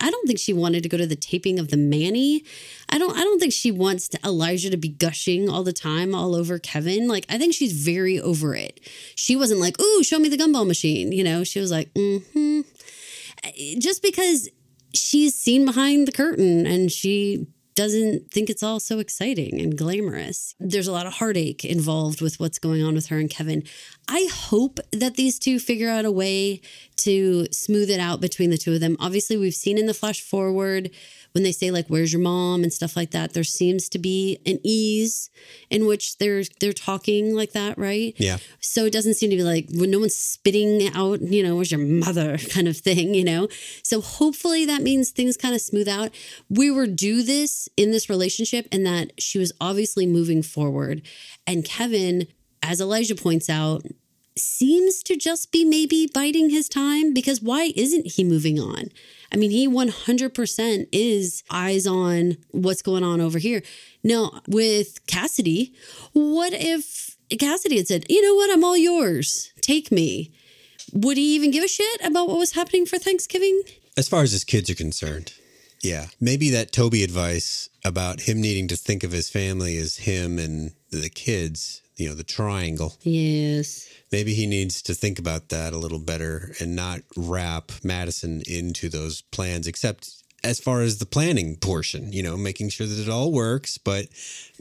[0.00, 2.44] I don't think she wanted to go to the taping of the Manny.
[2.88, 6.14] I don't I don't think she wants to, Elijah to be gushing all the time
[6.14, 7.08] all over Kevin.
[7.08, 8.80] Like I think she's very over it.
[9.14, 12.64] She wasn't like, "Ooh, show me the gumball machine." You know, she was like, "Mhm."
[13.78, 14.48] Just because
[14.94, 17.46] she's seen behind the curtain and she
[17.80, 20.54] doesn't think it's all so exciting and glamorous.
[20.60, 23.62] There's a lot of heartache involved with what's going on with her and Kevin.
[24.06, 26.60] I hope that these two figure out a way
[26.96, 28.98] to smooth it out between the two of them.
[29.00, 30.90] Obviously, we've seen in the flash forward
[31.32, 32.62] when they say like where's your mom?
[32.62, 35.30] and stuff like that there seems to be an ease
[35.70, 38.14] in which they're they're talking like that right?
[38.16, 38.38] Yeah.
[38.60, 41.70] so it doesn't seem to be like when no one's spitting out you know where's
[41.70, 42.38] your mother?
[42.50, 43.48] kind of thing you know?
[43.82, 46.10] So hopefully that means things kind of smooth out.
[46.48, 51.02] We were due this in this relationship and that she was obviously moving forward.
[51.46, 52.26] And kevin
[52.62, 53.82] as elijah points out
[54.36, 58.90] seems to just be maybe biding his time because why isn't he moving on?
[59.32, 63.62] I mean, he 100% is eyes on what's going on over here.
[64.02, 65.72] Now, with Cassidy,
[66.12, 70.32] what if Cassidy had said, you know what, I'm all yours, take me?
[70.92, 73.62] Would he even give a shit about what was happening for Thanksgiving?
[73.96, 75.32] As far as his kids are concerned,
[75.82, 76.06] yeah.
[76.20, 80.72] Maybe that Toby advice about him needing to think of his family as him and
[80.90, 82.96] the kids, you know, the triangle.
[83.02, 83.88] Yes.
[84.10, 88.88] Maybe he needs to think about that a little better and not wrap Madison into
[88.88, 90.10] those plans, except
[90.42, 94.06] as far as the planning portion, you know, making sure that it all works, but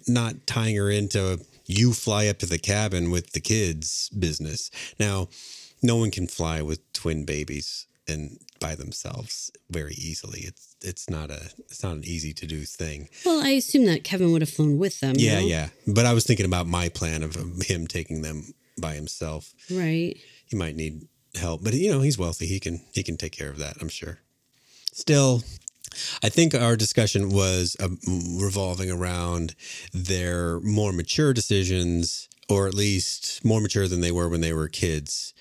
[0.08, 4.70] not tying her into you fly up to the cabin with the kids business.
[5.00, 5.30] Now,
[5.82, 10.42] no one can fly with twin babies and by themselves very easily.
[10.42, 13.10] It's it's not a it's not an easy to do thing.
[13.26, 15.16] Well, I assume that Kevin would have flown with them.
[15.18, 15.46] Yeah, no?
[15.46, 15.70] yeah.
[15.88, 19.54] But I was thinking about my plan of him taking them by himself.
[19.72, 20.18] Right.
[20.46, 22.46] He might need help, but you know, he's wealthy.
[22.48, 24.20] He can he can take care of that, I'm sure.
[24.92, 25.44] Still,
[26.24, 27.90] I think our discussion was uh,
[28.42, 29.56] revolving around
[29.94, 34.68] their more mature decisions or at least more mature than they were when they were
[34.68, 35.34] kids.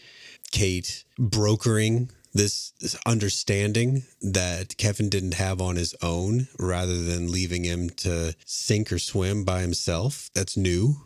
[0.53, 7.65] Kate brokering this, this understanding that Kevin didn't have on his own rather than leaving
[7.65, 10.31] him to sink or swim by himself.
[10.35, 10.97] That's new.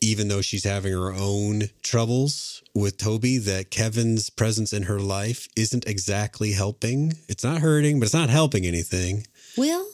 [0.00, 5.46] Even though she's having her own troubles with Toby, that Kevin's presence in her life
[5.56, 7.12] isn't exactly helping.
[7.28, 9.26] It's not hurting, but it's not helping anything.
[9.56, 9.86] Well,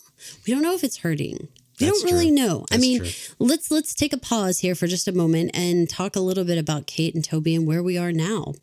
[0.47, 1.49] we don't know if it's hurting.
[1.79, 2.37] We That's don't really true.
[2.37, 2.67] know.
[2.73, 3.11] I mean, true.
[3.39, 6.59] let's let's take a pause here for just a moment and talk a little bit
[6.59, 8.55] about Kate and Toby and where we are now.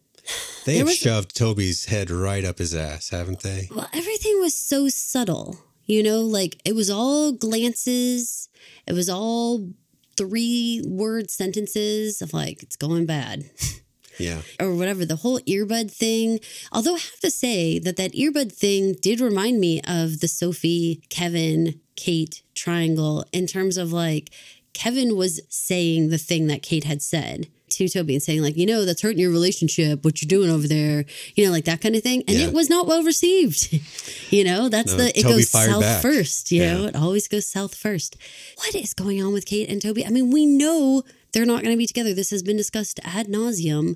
[0.65, 3.69] They have was- shoved Toby's head right up his ass, haven't they?
[3.73, 5.59] Well, everything was so subtle.
[5.85, 8.49] You know, like it was all glances.
[8.87, 9.69] It was all
[10.17, 13.45] three word sentences of like it's going bad.
[14.17, 14.43] Yeah.
[14.61, 16.39] or whatever the whole earbud thing
[16.71, 21.01] although i have to say that that earbud thing did remind me of the sophie
[21.09, 24.29] kevin kate triangle in terms of like
[24.71, 28.65] kevin was saying the thing that kate had said to toby and saying like you
[28.65, 31.05] know that's hurting your relationship what you're doing over there
[31.35, 32.47] you know like that kind of thing and Yeah.
[32.47, 33.61] it was not well received
[34.31, 36.01] you know that's No, the it Toby goes south back.
[36.01, 38.17] first you know it always goes south first
[38.57, 41.03] what is going on with kate and toby i mean we know
[41.33, 43.95] they're not going to be together this has been discussed ad nauseum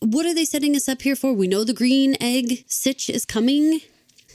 [0.00, 1.32] what are they setting us up here for?
[1.32, 3.80] We know the green egg sitch is coming,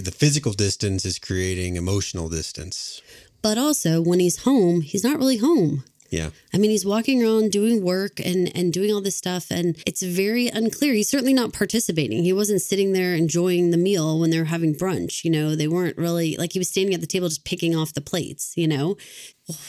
[0.03, 3.01] The physical distance is creating emotional distance.
[3.43, 5.83] but also when he's home, he's not really home.
[6.09, 6.29] Yeah.
[6.53, 10.01] I mean, he's walking around doing work and and doing all this stuff, and it's
[10.01, 10.93] very unclear.
[10.93, 12.23] He's certainly not participating.
[12.23, 15.23] He wasn't sitting there enjoying the meal when they're having brunch.
[15.23, 17.93] You know, they weren't really like he was standing at the table just picking off
[17.93, 18.53] the plates.
[18.55, 18.97] You know,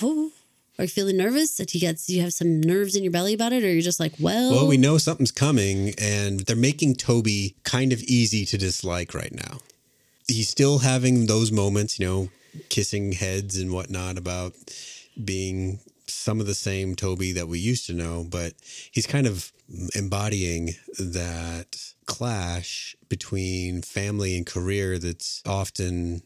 [0.03, 0.33] oh,
[0.79, 1.57] are you feeling nervous?
[1.57, 4.01] Do you do you have some nerves in your belly about it, or you're just
[4.01, 8.57] like, well, Well, we know something's coming, and they're making Toby kind of easy to
[8.57, 9.59] dislike right now.
[10.27, 12.29] He's still having those moments, you know,
[12.71, 14.55] kissing heads and whatnot about
[15.23, 15.81] being
[16.13, 18.55] some of the same Toby that we used to know, but
[18.91, 19.53] he's kind of
[19.95, 26.23] embodying that clash between family and career that's often,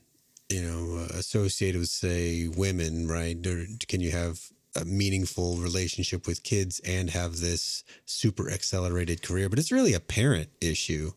[0.49, 3.37] you know, associated with, say, women, right?
[3.47, 4.41] Or can you have
[4.76, 9.49] a meaningful relationship with kids and have this super accelerated career?
[9.49, 11.12] But it's really a parent issue.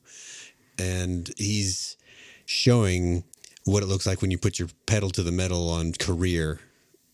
[0.77, 1.97] And he's
[2.45, 3.23] showing
[3.65, 6.59] what it looks like when you put your pedal to the metal on career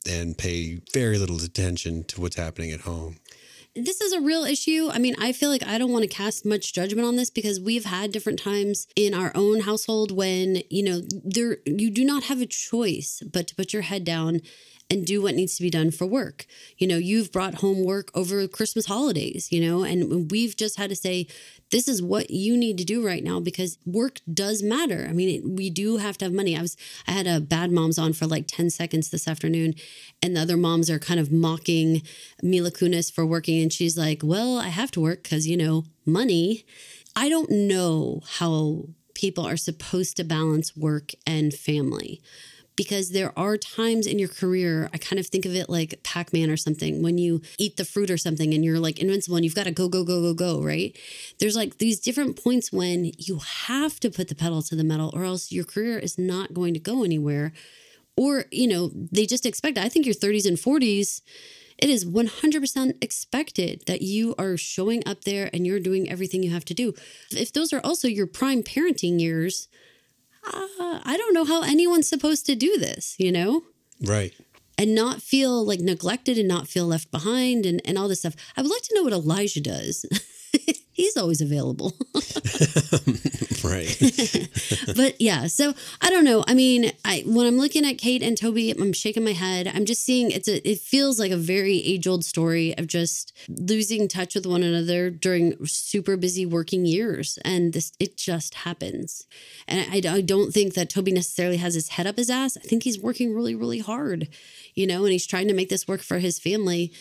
[0.08, 3.18] and pay very little attention to what's happening at home.
[3.76, 4.90] this is a real issue.
[4.92, 7.60] I mean, I feel like I don't want to cast much judgment on this because
[7.60, 12.24] we've had different times in our own household when, you know, there you do not
[12.24, 14.42] have a choice but to put your head down
[14.90, 16.46] and do what needs to be done for work.
[16.78, 20.90] You know, you've brought home work over Christmas holidays, you know, and we've just had
[20.90, 21.28] to say
[21.72, 25.08] this is what you need to do right now because work does matter.
[25.10, 26.58] I mean, it, we do have to have money.
[26.58, 26.78] I was
[27.08, 29.74] I had a bad moms on for like 10 seconds this afternoon
[30.22, 32.04] and the other moms are kind of mocking
[32.42, 35.86] Mila Kunis for working and she's like, "Well, I have to work cuz you know,
[36.06, 36.66] money."
[37.16, 42.22] I don't know how people are supposed to balance work and family
[42.76, 46.34] because there are times in your career, I kind of think of it like Pac
[46.34, 49.46] Man or something, when you eat the fruit or something and you're like invincible and
[49.46, 50.98] you've got to go, go, go, go, go, right?
[51.40, 55.12] There's like these different points when you have to put the pedal to the metal
[55.14, 57.54] or else your career is not going to go anywhere.
[58.16, 61.22] Or, you know, they just expect, I think your 30s and 40s,
[61.78, 66.52] it is 100% expected that you are showing up there and you're doing everything you
[66.52, 66.94] have to do.
[67.32, 69.68] If those are also your prime parenting years,
[70.46, 73.64] uh, I don't know how anyone's supposed to do this, you know?
[74.02, 74.34] Right.
[74.78, 78.36] And not feel like neglected and not feel left behind and, and all this stuff.
[78.58, 80.06] I would like to know what Elijah does.
[80.94, 81.94] He's always available.
[83.64, 83.98] right.
[84.96, 86.44] but yeah, so I don't know.
[86.48, 89.68] I mean, I when I'm looking at Kate and Toby, I'm shaking my head.
[89.74, 93.34] I'm just seeing it's a it feels like a very age old story of just
[93.50, 99.26] losing touch with one another during super busy working years, and this it just happens.
[99.68, 102.56] And I, I don't think that Toby necessarily has his head up his ass.
[102.56, 104.28] I think he's working really really hard,
[104.76, 106.94] you know, and he's trying to make this work for his family.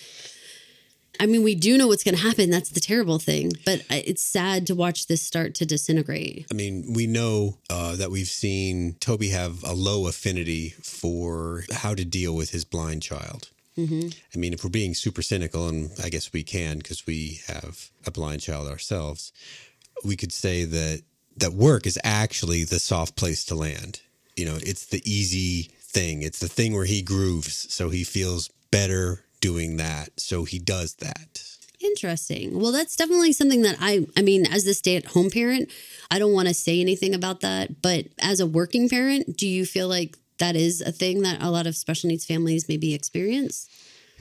[1.22, 2.50] I mean, we do know what's going to happen.
[2.50, 3.52] That's the terrible thing.
[3.64, 6.46] But it's sad to watch this start to disintegrate.
[6.50, 11.94] I mean, we know uh, that we've seen Toby have a low affinity for how
[11.94, 13.50] to deal with his blind child.
[13.78, 14.08] Mm-hmm.
[14.34, 17.90] I mean, if we're being super cynical, and I guess we can because we have
[18.04, 19.32] a blind child ourselves,
[20.04, 21.02] we could say that
[21.36, 24.00] that work is actually the soft place to land.
[24.36, 26.22] You know, it's the easy thing.
[26.22, 30.18] It's the thing where he grooves, so he feels better doing that.
[30.18, 31.44] So he does that.
[31.80, 32.58] Interesting.
[32.58, 35.68] Well, that's definitely something that I, I mean, as the stay at home parent,
[36.10, 37.82] I don't want to say anything about that.
[37.82, 41.50] But as a working parent, do you feel like that is a thing that a
[41.50, 43.68] lot of special needs families maybe experience?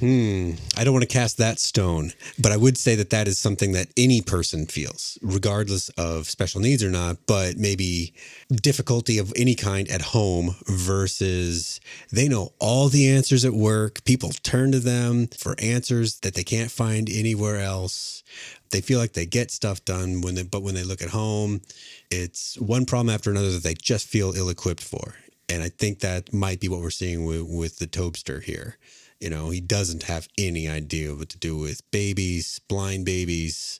[0.02, 0.54] Hmm.
[0.76, 3.74] I don't want to cast that stone, but I would say that that is something
[3.74, 8.16] that any person feels, regardless of special needs or not, but maybe
[8.50, 11.80] difficulty of any kind at home versus
[12.12, 14.04] they know all the answers at work.
[14.04, 18.24] People turn to them for answers that they can't find anywhere else.
[18.72, 21.62] They feel like they get stuff done when they, but when they look at home,
[22.10, 25.14] it's one problem after another that they just feel ill equipped for.
[25.48, 28.80] And I think that might be what we're seeing with, with the Tobster here.
[29.22, 33.80] You know, he doesn't have any idea what to do with babies, blind babies,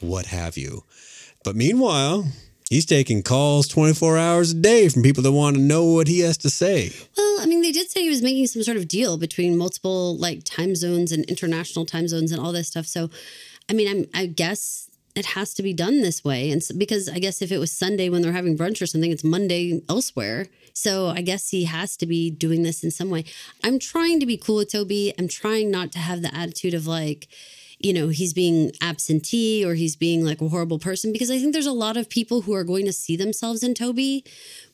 [0.00, 0.84] what have you.
[1.42, 2.26] But meanwhile,
[2.68, 6.20] he's taking calls 24 hours a day from people that want to know what he
[6.20, 6.92] has to say.
[7.16, 10.18] Well, I mean, they did say he was making some sort of deal between multiple
[10.18, 12.84] like time zones and international time zones and all this stuff.
[12.84, 13.08] So,
[13.70, 16.50] I mean, I'm, I guess it has to be done this way.
[16.50, 19.10] And so, because I guess if it was Sunday when they're having brunch or something,
[19.10, 20.46] it's Monday elsewhere.
[20.74, 23.24] So I guess he has to be doing this in some way.
[23.62, 25.14] I'm trying to be cool with Toby.
[25.18, 27.28] I'm trying not to have the attitude of like,
[27.78, 31.52] you know, he's being absentee or he's being like a horrible person because I think
[31.52, 34.24] there's a lot of people who are going to see themselves in Toby,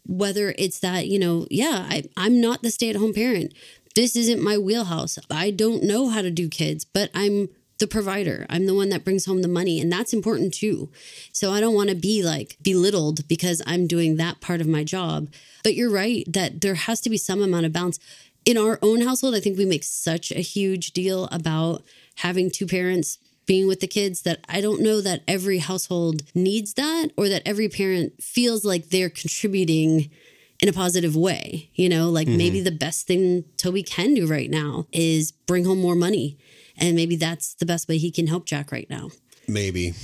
[0.07, 3.53] whether it's that, you know, yeah, I, I'm not the stay at home parent.
[3.95, 5.19] This isn't my wheelhouse.
[5.31, 7.49] I don't know how to do kids, but I'm
[7.81, 8.47] the provider.
[8.49, 10.91] I'm the one that brings home the money, and that's important too.
[11.33, 14.85] So I don't want to be like belittled because I'm doing that part of my
[14.85, 15.29] job.
[15.65, 17.99] But you're right that there has to be some amount of balance.
[18.47, 21.83] in our own household, I think we make such a huge deal about
[22.17, 26.75] having two parents being with the kids that I don't know that every household needs
[26.75, 30.11] that or that every parent feels like they're contributing
[30.61, 31.71] in a positive way.
[31.75, 32.37] You know, like mm-hmm.
[32.37, 36.39] maybe the best thing Toby can do right now is bring home more money.
[36.77, 39.11] And maybe that's the best way he can help Jack right now.
[39.49, 39.95] Maybe.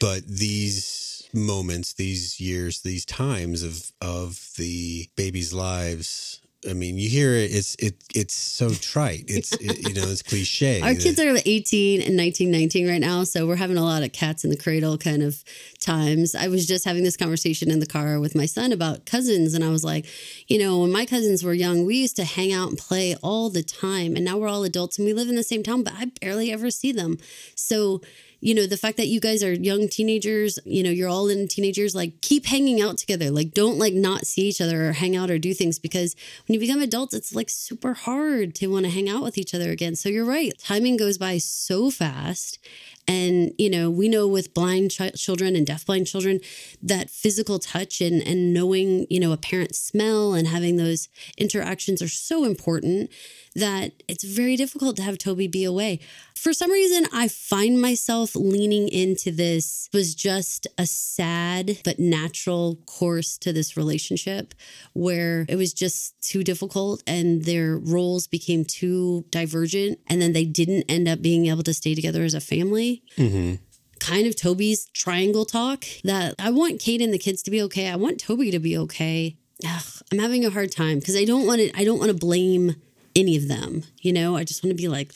[0.00, 7.08] But these moments, these years, these times of of the baby's lives I mean, you
[7.08, 7.50] hear it.
[7.52, 7.96] It's it.
[8.14, 9.24] It's so trite.
[9.28, 10.80] It's it, you know, it's cliche.
[10.80, 14.12] Our kids are 18 and 19, 19 right now, so we're having a lot of
[14.12, 15.42] cats in the cradle kind of
[15.80, 16.34] times.
[16.34, 19.64] I was just having this conversation in the car with my son about cousins, and
[19.64, 20.06] I was like,
[20.48, 23.50] you know, when my cousins were young, we used to hang out and play all
[23.50, 25.94] the time, and now we're all adults and we live in the same town, but
[25.96, 27.18] I barely ever see them.
[27.54, 28.00] So
[28.44, 31.48] you know, the fact that you guys are young teenagers, you know, you're all in
[31.48, 33.30] teenagers, like keep hanging out together.
[33.30, 36.14] Like don't like not see each other or hang out or do things because
[36.46, 39.54] when you become adults, it's like super hard to want to hang out with each
[39.54, 39.96] other again.
[39.96, 40.52] So you're right.
[40.58, 42.58] Timing goes by so fast.
[43.06, 46.40] And, you know, we know with blind ch- children and deafblind children
[46.82, 52.00] that physical touch and, and knowing, you know, a parent's smell and having those interactions
[52.00, 53.10] are so important
[53.54, 56.00] that it's very difficult to have Toby be away.
[56.34, 62.76] For some reason, I find myself leaning into this was just a sad but natural
[62.86, 64.52] course to this relationship
[64.92, 70.00] where it was just too difficult and their roles became too divergent.
[70.06, 73.02] And then they didn't end up being able to stay together as a family.
[73.16, 73.54] Mm-hmm
[74.00, 77.88] kind of Toby's triangle talk that I want Kate and the kids to be okay.
[77.88, 79.38] I want Toby to be okay.
[79.66, 79.82] Ugh,
[80.12, 82.76] I'm having a hard time because I don't want to I don't want to blame
[83.16, 83.84] any of them.
[84.00, 85.12] You know, I just want to be like,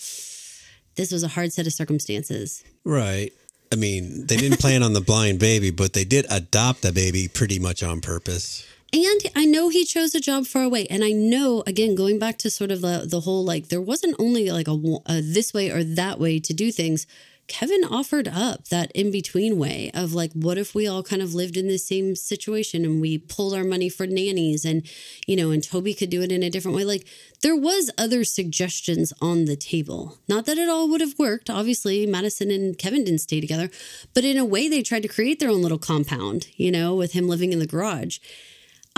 [0.98, 2.62] this was a hard set of circumstances.
[2.84, 3.32] Right.
[3.72, 7.28] I mean, they didn't plan on the blind baby, but they did adopt the baby
[7.28, 8.66] pretty much on purpose.
[8.92, 10.86] And I know he chose a job far away.
[10.88, 14.16] And I know, again, going back to sort of the, the whole like, there wasn't
[14.18, 17.06] only like a, a this way or that way to do things.
[17.48, 21.34] Kevin offered up that in between way of like, what if we all kind of
[21.34, 24.86] lived in the same situation and we pulled our money for nannies and,
[25.26, 26.84] you know, and Toby could do it in a different way?
[26.84, 27.06] Like,
[27.42, 30.18] there was other suggestions on the table.
[30.28, 31.48] Not that it all would have worked.
[31.48, 33.70] Obviously, Madison and Kevin didn't stay together,
[34.14, 37.12] but in a way, they tried to create their own little compound, you know, with
[37.12, 38.18] him living in the garage.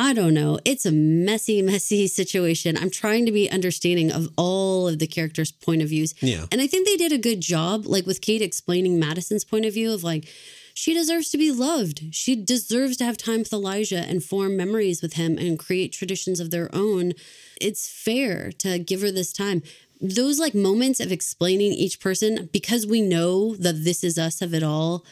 [0.00, 0.58] I don't know.
[0.64, 2.78] It's a messy, messy situation.
[2.78, 6.14] I'm trying to be understanding of all of the characters' point of views.
[6.22, 6.46] Yeah.
[6.50, 9.74] And I think they did a good job, like with Kate explaining Madison's point of
[9.74, 10.26] view of like,
[10.72, 12.14] she deserves to be loved.
[12.14, 16.40] She deserves to have time with Elijah and form memories with him and create traditions
[16.40, 17.12] of their own.
[17.60, 19.62] It's fair to give her this time.
[20.00, 24.54] Those like moments of explaining each person, because we know that this is us of
[24.54, 25.04] it all,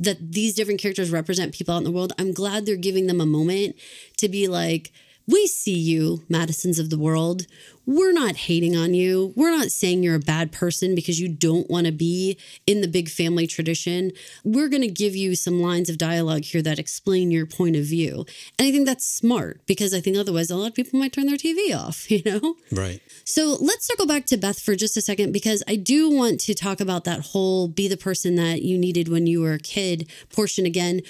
[0.00, 2.12] that these different characters represent people out in the world.
[2.18, 3.76] I'm glad they're giving them a moment
[4.16, 4.92] to be like,
[5.30, 7.46] we see you, Madisons of the world.
[7.86, 9.32] We're not hating on you.
[9.36, 12.88] We're not saying you're a bad person because you don't want to be in the
[12.88, 14.12] big family tradition.
[14.44, 17.84] We're going to give you some lines of dialogue here that explain your point of
[17.84, 18.26] view.
[18.58, 21.26] And I think that's smart because I think otherwise a lot of people might turn
[21.26, 22.56] their TV off, you know?
[22.70, 23.00] Right.
[23.24, 26.54] So let's circle back to Beth for just a second because I do want to
[26.54, 30.10] talk about that whole be the person that you needed when you were a kid
[30.32, 31.00] portion again.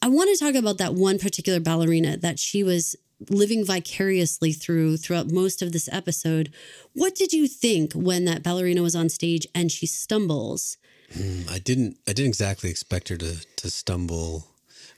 [0.00, 2.94] I want to talk about that one particular ballerina that she was
[3.28, 6.52] living vicariously through throughout most of this episode.
[6.92, 10.76] What did you think when that ballerina was on stage and she stumbles?
[11.14, 14.48] Mm, I didn't I didn't exactly expect her to to stumble,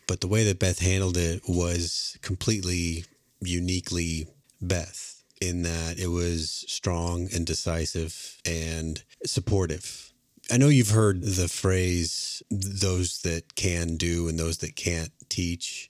[0.07, 3.05] but the way that Beth handled it was completely
[3.41, 4.27] uniquely
[4.61, 10.13] Beth in that it was strong and decisive and supportive.
[10.51, 15.90] I know you've heard the phrase those that can do and those that can't teach.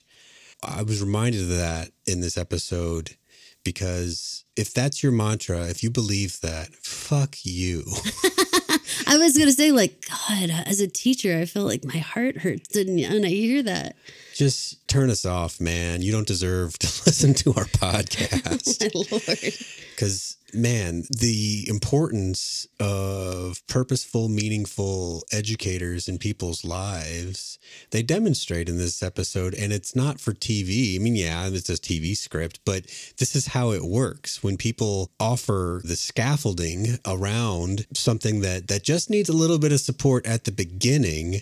[0.63, 3.15] I was reminded of that in this episode
[3.63, 7.83] because if that's your mantra, if you believe that, fuck you.
[9.07, 12.75] I was gonna say, like, God, as a teacher, I feel like my heart hurts
[12.75, 13.95] and I hear that.
[14.35, 16.01] Just turn us off, man.
[16.01, 18.81] You don't deserve to listen to our podcast.
[18.93, 19.53] my lord.
[19.91, 27.59] Because man, the importance of purposeful, meaningful educators in people's lives,
[27.91, 29.53] they demonstrate in this episode.
[29.53, 30.95] And it's not for TV.
[30.95, 32.85] I mean, yeah, it's a TV script, but
[33.17, 34.43] this is how it works.
[34.43, 39.79] When people offer the scaffolding around something that, that just needs a little bit of
[39.79, 41.41] support at the beginning,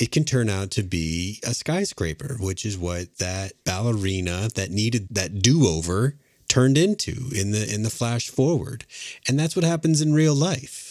[0.00, 5.06] it can turn out to be a skyscraper, which is what that ballerina that needed
[5.10, 6.16] that do over
[6.48, 8.86] turned into in the in the flash forward.
[9.28, 10.89] And that's what happens in real life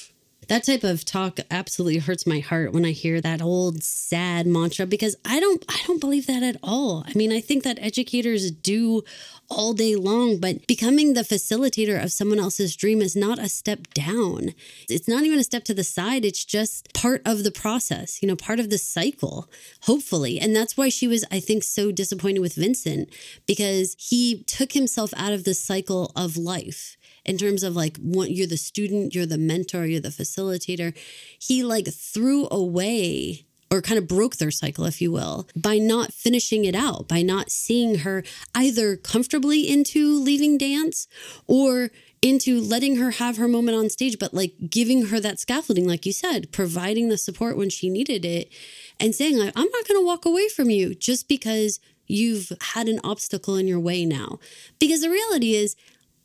[0.49, 4.87] That type of talk absolutely hurts my heart when I hear that old sad mantra
[4.87, 7.03] because I don't I don't believe that at all.
[7.05, 9.03] I mean, I think that educators do
[9.47, 13.93] all day long, but becoming the facilitator of someone else's dream is not a step
[13.93, 14.55] down.
[14.89, 16.25] It's not even a step to the side.
[16.25, 19.49] It's just part of the process, you know, part of the cycle,
[19.83, 20.39] hopefully.
[20.39, 23.09] And that's why she was, I think, so disappointed with Vincent
[23.45, 26.97] because he took himself out of the cycle of life
[27.29, 30.97] in terms of like what you're the student, you're the mentor, you're the facilitator.
[31.39, 36.11] He like threw away or kind of broke their cycle, if you will, by not
[36.11, 38.23] finishing it out, by not seeing her
[38.55, 41.07] either comfortably into leaving dance
[41.45, 41.91] or
[42.23, 46.07] into letting her have her moment on stage, but like giving her that scaffolding, like
[46.07, 48.51] you said, providing the support when she needed it
[48.99, 52.87] and saying, like, I'm not going to walk away from you just because you've had
[52.87, 54.39] an obstacle in your way now.
[54.79, 55.75] Because the reality is,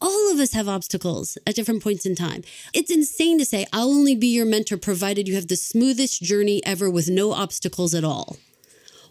[0.04, 2.42] all of us have obstacles at different points in time.
[2.74, 6.60] It's insane to say, I'll only be your mentor provided you have the smoothest journey
[6.66, 8.36] ever with no obstacles at all.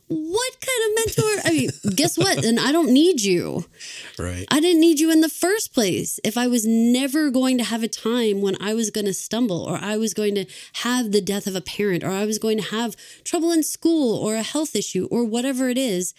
[0.07, 1.41] What kind of mentor?
[1.45, 2.45] I mean, guess what?
[2.45, 3.65] And I don't need you.
[4.19, 4.45] Right.
[4.51, 6.19] I didn't need you in the first place.
[6.23, 9.63] If I was never going to have a time when I was going to stumble
[9.63, 12.59] or I was going to have the death of a parent or I was going
[12.59, 16.13] to have trouble in school or a health issue or whatever it is,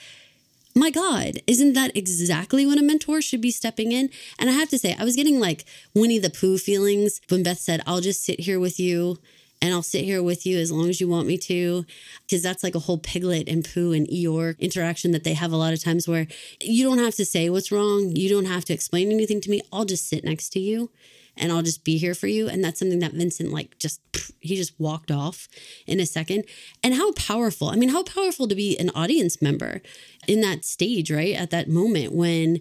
[0.74, 4.10] my God, isn't that exactly when a mentor should be stepping in?
[4.38, 5.64] And I have to say, I was getting like
[5.94, 9.18] Winnie the Pooh feelings when Beth said, I'll just sit here with you
[9.62, 11.86] and I'll sit here with you as long as you want me to.
[12.26, 15.56] Because that's like a whole Piglet and Pooh and Eeyore interaction that they have a
[15.56, 16.26] lot of times where
[16.60, 18.14] you don't have to say what's wrong.
[18.14, 19.62] You don't have to explain anything to me.
[19.72, 20.90] I'll just sit next to you
[21.36, 22.48] and I'll just be here for you.
[22.48, 24.00] And that's something that Vincent, like, just
[24.40, 25.48] he just walked off
[25.86, 26.44] in a second.
[26.82, 29.80] And how powerful, I mean, how powerful to be an audience member
[30.28, 31.34] in that stage, right?
[31.34, 32.60] At that moment when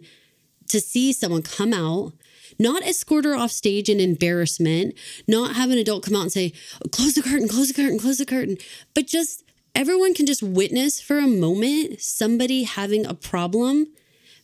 [0.70, 2.14] to see someone come out,
[2.58, 4.96] not escort her off stage in embarrassment,
[5.28, 6.54] not have an adult come out and say,
[6.92, 8.58] close the curtain, close the curtain, close the curtain,
[8.94, 9.44] but just
[9.76, 13.88] everyone can just witness for a moment somebody having a problem,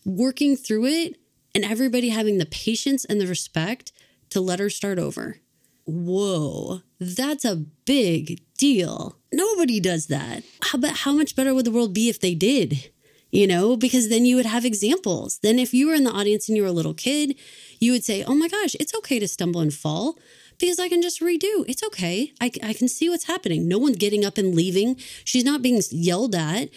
[0.05, 1.15] working through it,
[1.55, 3.91] and everybody having the patience and the respect
[4.29, 5.37] to let her start over.
[5.85, 7.55] Whoa, that's a
[7.85, 9.17] big deal.
[9.33, 10.43] Nobody does that.
[10.63, 12.91] How, but how much better would the world be if they did?
[13.31, 15.39] You know, because then you would have examples.
[15.43, 17.35] Then, if you were in the audience and you were a little kid,
[17.79, 20.17] you would say, Oh my gosh, it's okay to stumble and fall
[20.59, 21.65] because I can just redo.
[21.67, 22.33] It's okay.
[22.41, 23.67] I, I can see what's happening.
[23.67, 24.97] No one's getting up and leaving.
[25.23, 26.69] She's not being yelled at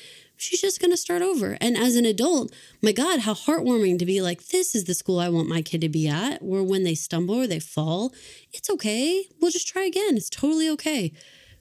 [0.42, 1.56] she's just going to start over.
[1.60, 5.20] And as an adult, my God, how heartwarming to be like, this is the school
[5.20, 8.12] I want my kid to be at, where when they stumble or they fall,
[8.52, 9.24] it's okay.
[9.40, 10.16] We'll just try again.
[10.16, 11.12] It's totally okay.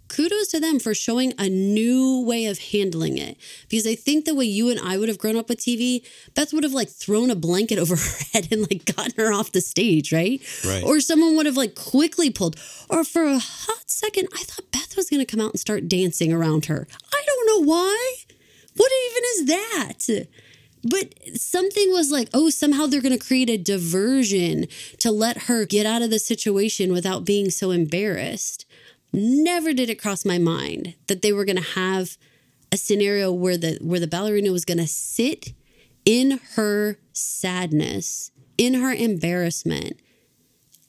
[0.07, 3.37] Kudos to them for showing a new way of handling it.
[3.69, 6.05] Because I think the way you and I would have grown up with TV,
[6.35, 9.53] Beth would have like thrown a blanket over her head and like gotten her off
[9.53, 10.41] the stage, right?
[10.65, 10.83] Right.
[10.83, 12.59] Or someone would have like quickly pulled.
[12.89, 15.87] Or for a hot second, I thought Beth was going to come out and start
[15.87, 16.87] dancing around her.
[17.13, 18.15] I don't know why.
[18.75, 20.27] What even is that?
[20.83, 24.67] But something was like, oh, somehow they're going to create a diversion
[24.99, 28.65] to let her get out of the situation without being so embarrassed.
[29.13, 32.17] Never did it cross my mind that they were going to have
[32.71, 35.53] a scenario where the where the ballerina was going to sit
[36.05, 39.99] in her sadness, in her embarrassment,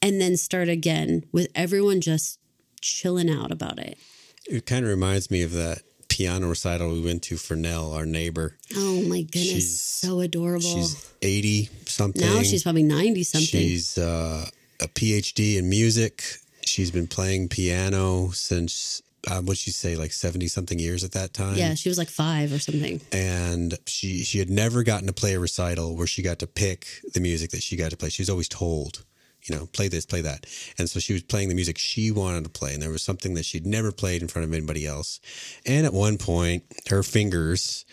[0.01, 2.39] and then start again with everyone just
[2.81, 3.97] chilling out about it.
[4.45, 5.83] It kind of reminds me of that
[6.13, 8.55] piano recital we went to for Nell, our neighbor.
[8.75, 10.61] Oh my goodness, She's- so adorable.
[10.75, 12.21] She's 80 something.
[12.21, 13.47] now she's probably 90 something.
[13.47, 14.45] She's uh,
[14.79, 16.23] a PhD in music.
[16.65, 21.33] She's been playing piano since, uh, what'd she say, like 70 something years at that
[21.33, 21.55] time?
[21.57, 23.01] yeah, she was like five or something.
[23.11, 26.85] and she she had never gotten to play a recital where she got to pick
[27.13, 28.09] the music that she got to play.
[28.09, 29.03] She was always told,
[29.45, 30.45] you know, play this, play that.
[30.77, 33.33] And so she was playing the music she wanted to play, and there was something
[33.33, 35.19] that she'd never played in front of anybody else.
[35.65, 37.85] And at one point, her fingers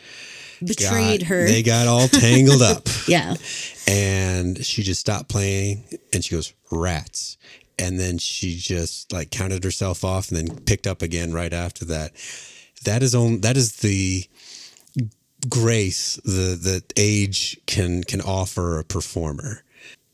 [0.62, 1.46] Betrayed got- her.
[1.46, 3.34] They got all tangled up, yeah.
[3.88, 7.36] and she just stopped playing, and she goes rats.
[7.78, 11.86] And then she just like counted herself off, and then picked up again right after
[11.86, 12.12] that.
[12.84, 13.40] That is on.
[13.40, 14.24] That is the
[15.48, 19.62] grace the that age can can offer a performer.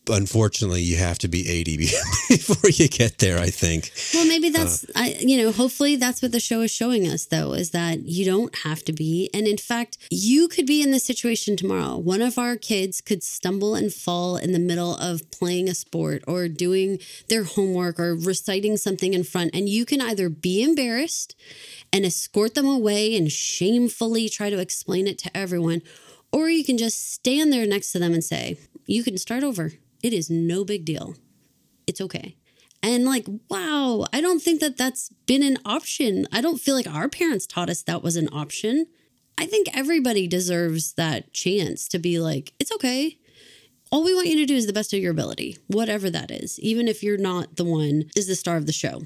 [0.08, 1.76] Unfortunately, you have to be 80
[2.28, 3.92] before you get there, I think.
[4.14, 7.26] Well, maybe uh, that's, I, you know, hopefully that's what the show is showing us,
[7.26, 9.30] though, is that you don't have to be.
[9.34, 11.96] And in fact, you could be in this situation tomorrow.
[11.96, 16.22] One of our kids could stumble and fall in the middle of playing a sport
[16.26, 16.98] or doing
[17.28, 19.54] their homework or reciting something in front.
[19.54, 21.34] And you can either be embarrassed
[21.92, 25.82] and escort them away and shamefully try to explain it to everyone,
[26.32, 29.72] or you can just stand there next to them and say, You can start over.
[30.02, 31.14] It is no big deal.
[31.86, 32.36] It's okay.
[32.82, 36.26] And like, wow, I don't think that that's been an option.
[36.32, 38.86] I don't feel like our parents taught us that was an option.
[39.38, 43.18] I think everybody deserves that chance to be like, it's okay.
[43.90, 46.58] All we want you to do is the best of your ability, whatever that is,
[46.60, 49.02] even if you're not the one is the star of the show.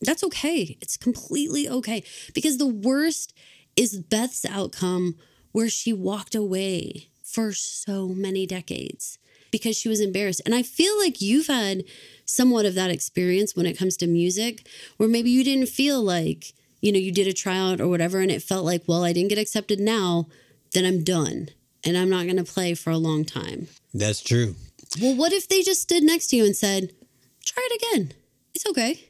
[0.00, 0.76] That's okay.
[0.80, 2.04] It's completely okay.
[2.34, 3.34] Because the worst
[3.76, 5.16] is Beth's outcome
[5.52, 9.18] where she walked away for so many decades
[9.50, 10.42] because she was embarrassed.
[10.44, 11.84] And I feel like you've had
[12.24, 16.52] somewhat of that experience when it comes to music, where maybe you didn't feel like,
[16.80, 19.30] you know, you did a tryout or whatever, and it felt like, well, I didn't
[19.30, 20.26] get accepted now,
[20.72, 21.48] then I'm done
[21.84, 23.68] and I'm not going to play for a long time.
[23.94, 24.54] That's true.
[25.00, 26.92] Well, what if they just stood next to you and said,
[27.44, 28.12] try it again?
[28.54, 29.04] It's okay.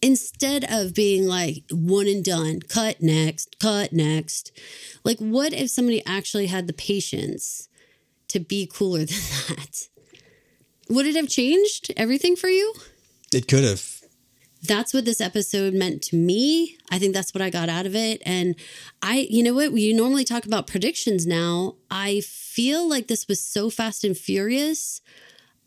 [0.00, 4.52] Instead of being like one and done, cut next, cut next.
[5.04, 7.67] Like, what if somebody actually had the patience
[8.28, 9.88] to be cooler than that?
[10.88, 12.74] Would it have changed everything for you?
[13.32, 13.98] It could have.
[14.62, 16.78] That's what this episode meant to me.
[16.90, 18.20] I think that's what I got out of it.
[18.26, 18.56] And
[19.02, 19.72] I, you know what?
[19.72, 21.76] We normally talk about predictions now.
[21.90, 25.00] I feel like this was so fast and furious.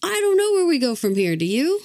[0.04, 1.36] I don't know where we go from here.
[1.36, 1.82] Do you?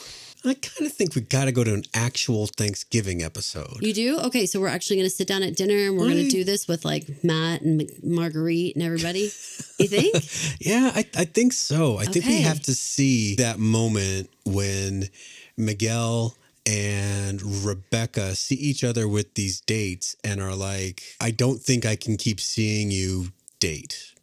[0.47, 3.79] I kind of think we got to go to an actual Thanksgiving episode.
[3.81, 4.19] You do?
[4.21, 6.45] Okay, so we're actually going to sit down at dinner and we're going to do
[6.45, 9.31] this with like Matt and Marguerite and everybody.
[9.79, 10.15] You think?
[10.59, 11.99] yeah, I, I think so.
[11.99, 15.11] I think we have to see that moment when
[15.55, 16.35] Miguel
[16.65, 21.95] and Rebecca see each other with these dates and are like, I don't think I
[21.95, 24.15] can keep seeing you date.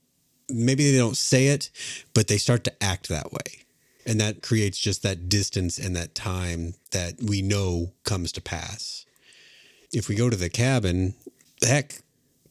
[0.49, 1.69] Maybe they don't say it,
[2.15, 3.62] but they start to act that way.
[4.05, 9.05] And that creates just that distance and that time that we know comes to pass.
[9.93, 11.13] If we go to the cabin,
[11.61, 12.01] heck,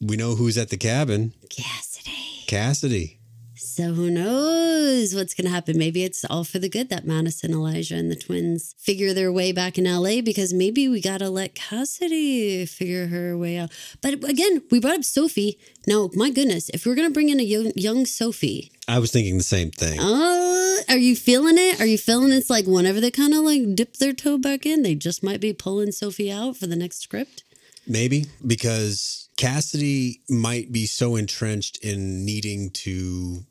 [0.01, 2.45] we know who's at the cabin Cassidy.
[2.47, 3.19] Cassidy.
[3.63, 5.77] So who knows what's going to happen?
[5.77, 9.53] Maybe it's all for the good that Madison, Elijah, and the twins figure their way
[9.53, 13.71] back in LA because maybe we got to let Cassidy figure her way out.
[14.01, 15.57] But again, we brought up Sophie.
[15.87, 19.11] Now, my goodness, if we're going to bring in a young, young Sophie, I was
[19.11, 19.97] thinking the same thing.
[19.97, 21.79] uh, are you feeling it?
[21.79, 24.83] Are you feeling it's like whenever they kind of like dip their toe back in,
[24.83, 27.43] they just might be pulling Sophie out for the next script?
[27.87, 33.45] Maybe because Cassidy might be so entrenched in needing to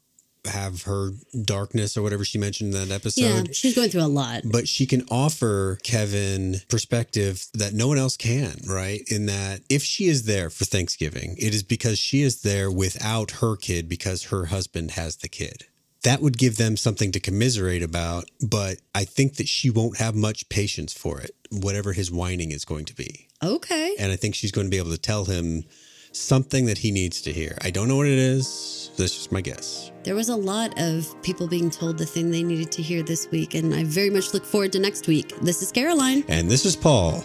[0.46, 1.10] have her
[1.44, 3.22] darkness or whatever she mentioned in that episode.
[3.22, 4.42] yeah, she's going through a lot.
[4.44, 9.02] But she can offer Kevin perspective that no one else can, right?
[9.08, 13.32] In that if she is there for Thanksgiving, it is because she is there without
[13.32, 15.64] her kid because her husband has the kid.
[16.02, 20.16] That would give them something to commiserate about, but I think that she won't have
[20.16, 23.28] much patience for it, whatever his whining is going to be.
[23.40, 23.94] Okay.
[24.00, 25.64] And I think she's going to be able to tell him
[26.12, 27.56] something that he needs to hear.
[27.62, 28.90] I don't know what it is.
[28.96, 29.90] That's just my guess.
[30.04, 33.30] There was a lot of people being told the thing they needed to hear this
[33.30, 35.34] week, and I very much look forward to next week.
[35.40, 36.24] This is Caroline.
[36.28, 37.24] And this is Paul.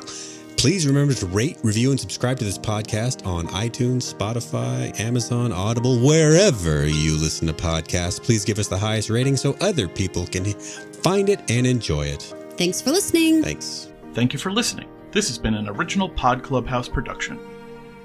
[0.58, 6.00] Please remember to rate, review, and subscribe to this podcast on iTunes, Spotify, Amazon, Audible,
[6.00, 8.22] wherever you listen to podcasts.
[8.22, 12.34] Please give us the highest rating so other people can find it and enjoy it.
[12.58, 13.44] Thanks for listening.
[13.44, 13.92] Thanks.
[14.14, 14.90] Thank you for listening.
[15.12, 17.40] This has been an original Pod Clubhouse production.